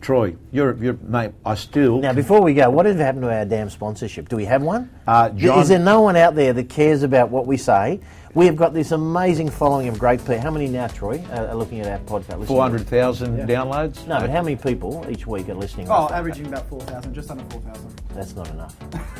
Troy, 0.00 0.34
you're, 0.50 0.74
you're, 0.76 0.94
mate, 1.02 1.32
I 1.44 1.54
still... 1.54 1.98
Now, 1.98 2.14
before 2.14 2.40
we 2.40 2.54
go, 2.54 2.70
what 2.70 2.86
has 2.86 2.96
happened 2.96 3.22
to 3.22 3.32
our 3.34 3.44
damn 3.44 3.68
sponsorship? 3.68 4.28
Do 4.30 4.36
we 4.36 4.46
have 4.46 4.62
one? 4.62 4.90
Uh, 5.06 5.28
John- 5.30 5.58
Is 5.60 5.68
there 5.68 5.78
no 5.78 6.00
one 6.00 6.16
out 6.16 6.34
there 6.34 6.54
that 6.54 6.68
cares 6.70 7.02
about 7.02 7.30
what 7.30 7.46
we 7.46 7.58
say? 7.58 8.00
We 8.32 8.46
have 8.46 8.56
got 8.56 8.72
this 8.72 8.92
amazing 8.92 9.50
following 9.50 9.88
of 9.88 9.98
great 9.98 10.20
people. 10.20 10.40
How 10.40 10.50
many 10.52 10.68
now, 10.68 10.86
Troy, 10.86 11.22
are 11.32 11.48
are 11.48 11.54
looking 11.54 11.80
at 11.80 11.86
our 11.88 11.98
podcast? 11.98 12.38
listening? 12.38 12.46
400,000 12.46 13.48
downloads? 13.48 14.06
No, 14.06 14.20
but 14.20 14.30
how 14.30 14.40
many 14.40 14.54
people 14.56 15.04
each 15.10 15.26
week 15.26 15.48
are 15.48 15.54
listening? 15.54 15.88
Oh, 15.88 16.02
roughly? 16.02 16.16
averaging 16.16 16.46
about 16.46 16.68
4,000, 16.68 17.12
just 17.12 17.30
under 17.30 17.44
4,000. 17.50 18.02
That's 18.14 18.34
not 18.34 18.48
enough. 18.48 18.76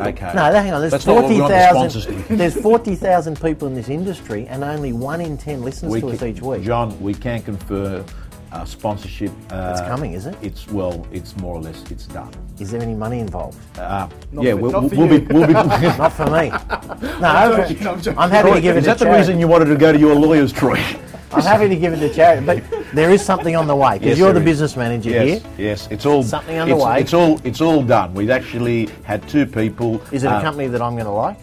Okay. 0.00 0.32
No, 0.32 0.44
hang 0.52 0.72
on. 0.72 0.80
There's 0.80 0.92
That's 0.92 1.06
not 1.06 1.16
what 1.16 1.28
we 1.28 1.38
forty 1.38 1.40
want 1.40 1.52
the 1.52 1.70
sponsors 1.70 2.06
to 2.06 2.12
thousand. 2.12 2.36
There's 2.38 2.54
forty 2.62 2.94
thousand 2.94 3.40
people 3.42 3.66
in 3.66 3.74
this 3.74 3.88
industry, 3.88 4.46
and 4.46 4.62
only 4.62 4.92
one 4.92 5.20
in 5.20 5.36
ten 5.36 5.60
listens 5.62 5.92
We 5.92 6.00
to 6.02 6.10
us 6.10 6.18
can- 6.20 6.28
each 6.28 6.40
week. 6.40 6.62
John, 6.62 7.00
we 7.00 7.14
can 7.14 7.42
confer 7.42 8.04
uh, 8.52 8.64
sponsorship. 8.64 9.30
Uh, 9.50 9.70
It's 9.76 9.80
coming, 9.88 10.12
is 10.12 10.26
it? 10.26 10.36
It's, 10.42 10.68
well, 10.68 11.06
it's 11.12 11.36
more 11.36 11.56
or 11.56 11.60
less, 11.60 11.82
it's 11.90 12.06
done. 12.06 12.30
Is 12.58 12.70
there 12.70 12.80
any 12.82 12.94
money 12.94 13.20
involved? 13.20 13.58
Uh, 13.78 14.08
Not 14.32 14.44
yeah, 14.44 14.52
for- 14.52 14.56
we'll, 14.56 14.72
not 14.72 14.90
for 14.90 14.96
we'll 14.96 15.08
be... 15.20 15.26
We'll 15.34 15.46
be 15.46 15.52
Not 15.98 16.12
for 16.12 16.26
me. 16.26 16.50
No, 17.20 17.56
joking, 17.66 17.86
I'm 17.86 18.00
joking. 18.00 18.18
I'm 18.18 18.30
happy 18.30 18.52
to 18.52 18.60
give 18.60 18.76
it 18.76 18.80
is 18.80 18.84
to 18.84 18.90
that 18.90 18.98
the 18.98 19.04
charity. 19.04 19.20
reason 19.20 19.38
you 19.40 19.48
wanted 19.48 19.66
to 19.66 19.76
go 19.76 19.92
to 19.92 19.98
your 19.98 20.14
lawyers, 20.14 20.52
Troy? 20.52 20.78
I'm 21.32 21.42
happy 21.42 21.68
to 21.68 21.76
give 21.76 21.92
it 21.92 21.98
to 22.00 22.12
charity, 22.14 22.46
but 22.46 22.62
there 22.94 23.10
is 23.10 23.22
something 23.24 23.54
on 23.54 23.66
the 23.66 23.76
way 23.76 23.94
because 23.98 24.10
Yes, 24.10 24.18
you're 24.18 24.28
the 24.32 24.40
there 24.40 24.48
is. 24.48 24.54
business 24.60 24.76
manager 24.76 25.10
Yes, 25.10 25.42
here. 25.42 25.52
yes, 25.58 25.88
it's 25.90 26.06
all 26.06 26.22
Something 26.22 26.56
it's- 26.56 26.72
underway. 26.72 27.00
It's, 27.02 27.12
all 27.12 27.38
it's 27.44 27.60
all 27.60 27.82
done. 27.82 28.14
We've 28.14 28.30
actually 28.30 28.86
had 29.04 29.28
two 29.28 29.44
people. 29.44 30.00
Is 30.10 30.24
it 30.24 30.28
a 30.28 30.36
uh, 30.36 30.40
company 30.40 30.68
that 30.68 30.80
I'm 30.80 30.94
going 30.94 31.04
to 31.04 31.10
like? 31.10 31.36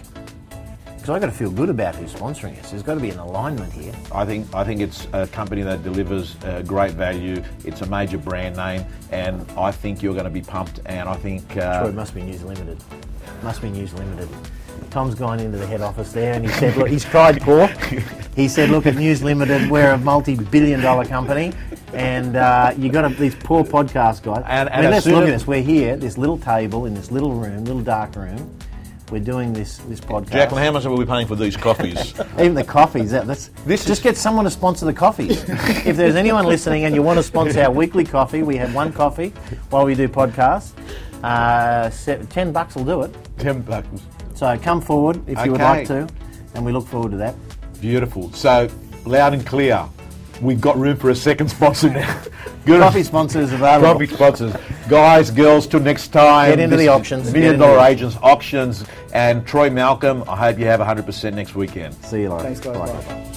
Because 1.06 1.18
I've 1.18 1.22
got 1.22 1.32
to 1.32 1.38
feel 1.38 1.52
good 1.52 1.70
about 1.70 1.94
who's 1.96 2.12
sponsoring 2.12 2.60
us. 2.60 2.72
There's 2.72 2.82
got 2.82 2.96
to 2.96 3.00
be 3.00 3.12
an 3.12 3.20
alignment 3.20 3.72
here. 3.72 3.94
I 4.12 4.26
think 4.26 4.52
I 4.56 4.63
think 4.63 4.82
it's 4.82 5.08
a 5.13 5.28
company 5.28 5.62
that 5.62 5.84
delivers 5.84 6.36
uh, 6.44 6.63
great 6.65 6.94
value. 6.94 7.44
It's 7.63 7.82
a 7.82 7.86
major 7.86 8.18
brand 8.18 8.56
name, 8.56 8.84
and 9.12 9.46
I 9.56 9.70
think 9.70 10.02
you're 10.02 10.15
going 10.15 10.24
to 10.26 10.32
be 10.32 10.41
pumped. 10.41 10.80
And 10.88 11.08
I 11.08 11.13
think 11.15 11.58
uh, 11.58 11.86
it 11.88 11.94
must 11.94 12.15
be 12.15 12.24
News 12.24 12.41
Limited. 12.41 12.84
Must 13.44 13.62
be 13.62 13.70
News 13.70 13.94
Limited. 13.94 14.28
Tom's 14.89 15.13
gone 15.13 15.39
into 15.39 15.60
the 15.60 15.68
head 15.68 15.82
office 15.82 16.12
there 16.12 16.34
and 16.34 16.44
he 16.44 16.52
said, 16.54 16.76
look, 16.76 16.88
he's 16.88 17.06
tried 17.06 17.39
poor. 17.41 17.68
He 18.36 18.50
said, 18.50 18.70
look 18.70 18.86
at 18.86 18.96
News 18.96 19.24
Limited, 19.24 19.72
we're 19.72 19.91
a 19.91 19.98
multi-billion 19.98 20.82
dollar 20.82 21.06
company 21.06 21.54
and 21.94 22.36
uh, 22.36 22.74
you 22.78 22.91
got 22.91 23.08
to, 23.08 23.15
these 23.15 23.34
poor 23.34 23.63
podcast 23.63 24.24
guys. 24.24 24.44
And- 24.46 24.68
I 24.68 24.82
mean, 24.82 24.91
let's 24.91 25.06
look 25.06 25.24
at 25.24 25.28
this. 25.28 25.48
We're 25.48 25.62
here, 25.62 25.96
this 25.96 26.18
little 26.18 26.38
table 26.38 26.86
in 26.86 26.94
this 26.94 27.12
little 27.12 27.34
room, 27.34 27.63
little 27.63 27.82
dark 27.82 28.13
room. 28.18 28.54
We're 29.12 29.20
doing 29.24 29.54
this 29.54 29.78
this 29.89 30.00
podcast. 30.00 30.32
Jacqueline, 30.32 30.63
how 30.65 30.72
much 30.72 30.86
are 30.86 30.91
we 30.96 31.06
paying 31.06 31.28
for 31.28 31.36
these 31.36 31.56
coffees? 31.56 32.13
Even 32.39 32.56
the 32.56 32.63
coffees. 32.63 33.12
That, 33.12 33.28
that's 33.28 33.50
This 33.65 33.86
just 33.86 34.00
is- 34.00 34.04
get 34.04 34.18
someone 34.18 34.46
to 34.46 34.52
sponsor 34.52 34.86
the 34.86 34.94
coffees. 34.94 35.44
if 35.86 35.96
there's 35.96 36.15
anyone 36.15 36.46
listening 36.46 36.86
and 36.86 36.96
you 36.96 37.04
want 37.04 37.18
to 37.18 37.24
sponsor 37.24 37.62
our 37.62 37.72
weekly 37.72 38.04
coffee, 38.04 38.41
we 38.41 38.58
have 38.58 38.74
one 38.74 38.91
coffee 38.91 39.30
while 39.70 39.86
we 39.86 39.94
do 39.94 40.08
podcasts. 40.08 40.72
Uh, 41.24 41.89
se- 41.91 42.26
Ten 42.30 42.52
bucks 42.52 42.76
will 42.76 42.86
do 42.86 43.02
it. 43.04 43.15
Ten 43.38 43.62
bucks. 43.62 43.88
So 44.34 44.58
come 44.58 44.82
forward 44.82 45.22
if 45.30 45.44
you 45.46 45.52
would 45.52 45.62
like 45.62 45.88
to, 45.88 46.08
and 46.56 46.65
we 46.65 46.72
look 46.72 46.88
forward 46.88 47.12
to 47.12 47.18
that. 47.18 47.36
Beautiful. 47.80 48.32
So 48.34 48.68
loud 49.06 49.34
and 49.34 49.46
clear. 49.46 49.88
We've 50.41 50.60
got 50.62 50.78
room 50.78 50.98
for 50.98 51.10
a 51.10 51.15
second 51.15 51.50
sponsor 51.50 51.89
now. 51.89 52.21
Good. 52.65 52.82
Coffee 52.82 53.04
sponsors 53.04 53.52
available. 53.54 53.93
Coffee 53.93 54.08
sponsors. 54.08 54.56
Guys, 54.89 55.30
girls, 55.32 55.67
till 55.67 55.80
next 55.80 56.10
time. 56.10 56.50
Get 56.52 56.60
into 56.60 56.76
This 56.78 56.86
the 56.86 56.91
is 56.91 56.98
auctions. 57.00 57.32
Million 57.34 57.60
dollar 57.60 57.80
agents, 57.86 58.17
auctions, 58.24 58.84
and 59.13 59.45
Troy 59.45 59.69
Malcolm. 59.69 60.24
I 60.28 60.36
hope 60.36 60.58
you 60.60 60.65
have 60.65 60.80
100% 60.80 61.34
next 61.34 61.56
weekend. 61.56 61.93
See 62.06 62.21
you 62.21 62.30
later. 62.30 62.43
Thanks, 62.43 62.60
guys. 62.60 62.78
Bye. 62.78 63.02
Bye. 63.13 63.32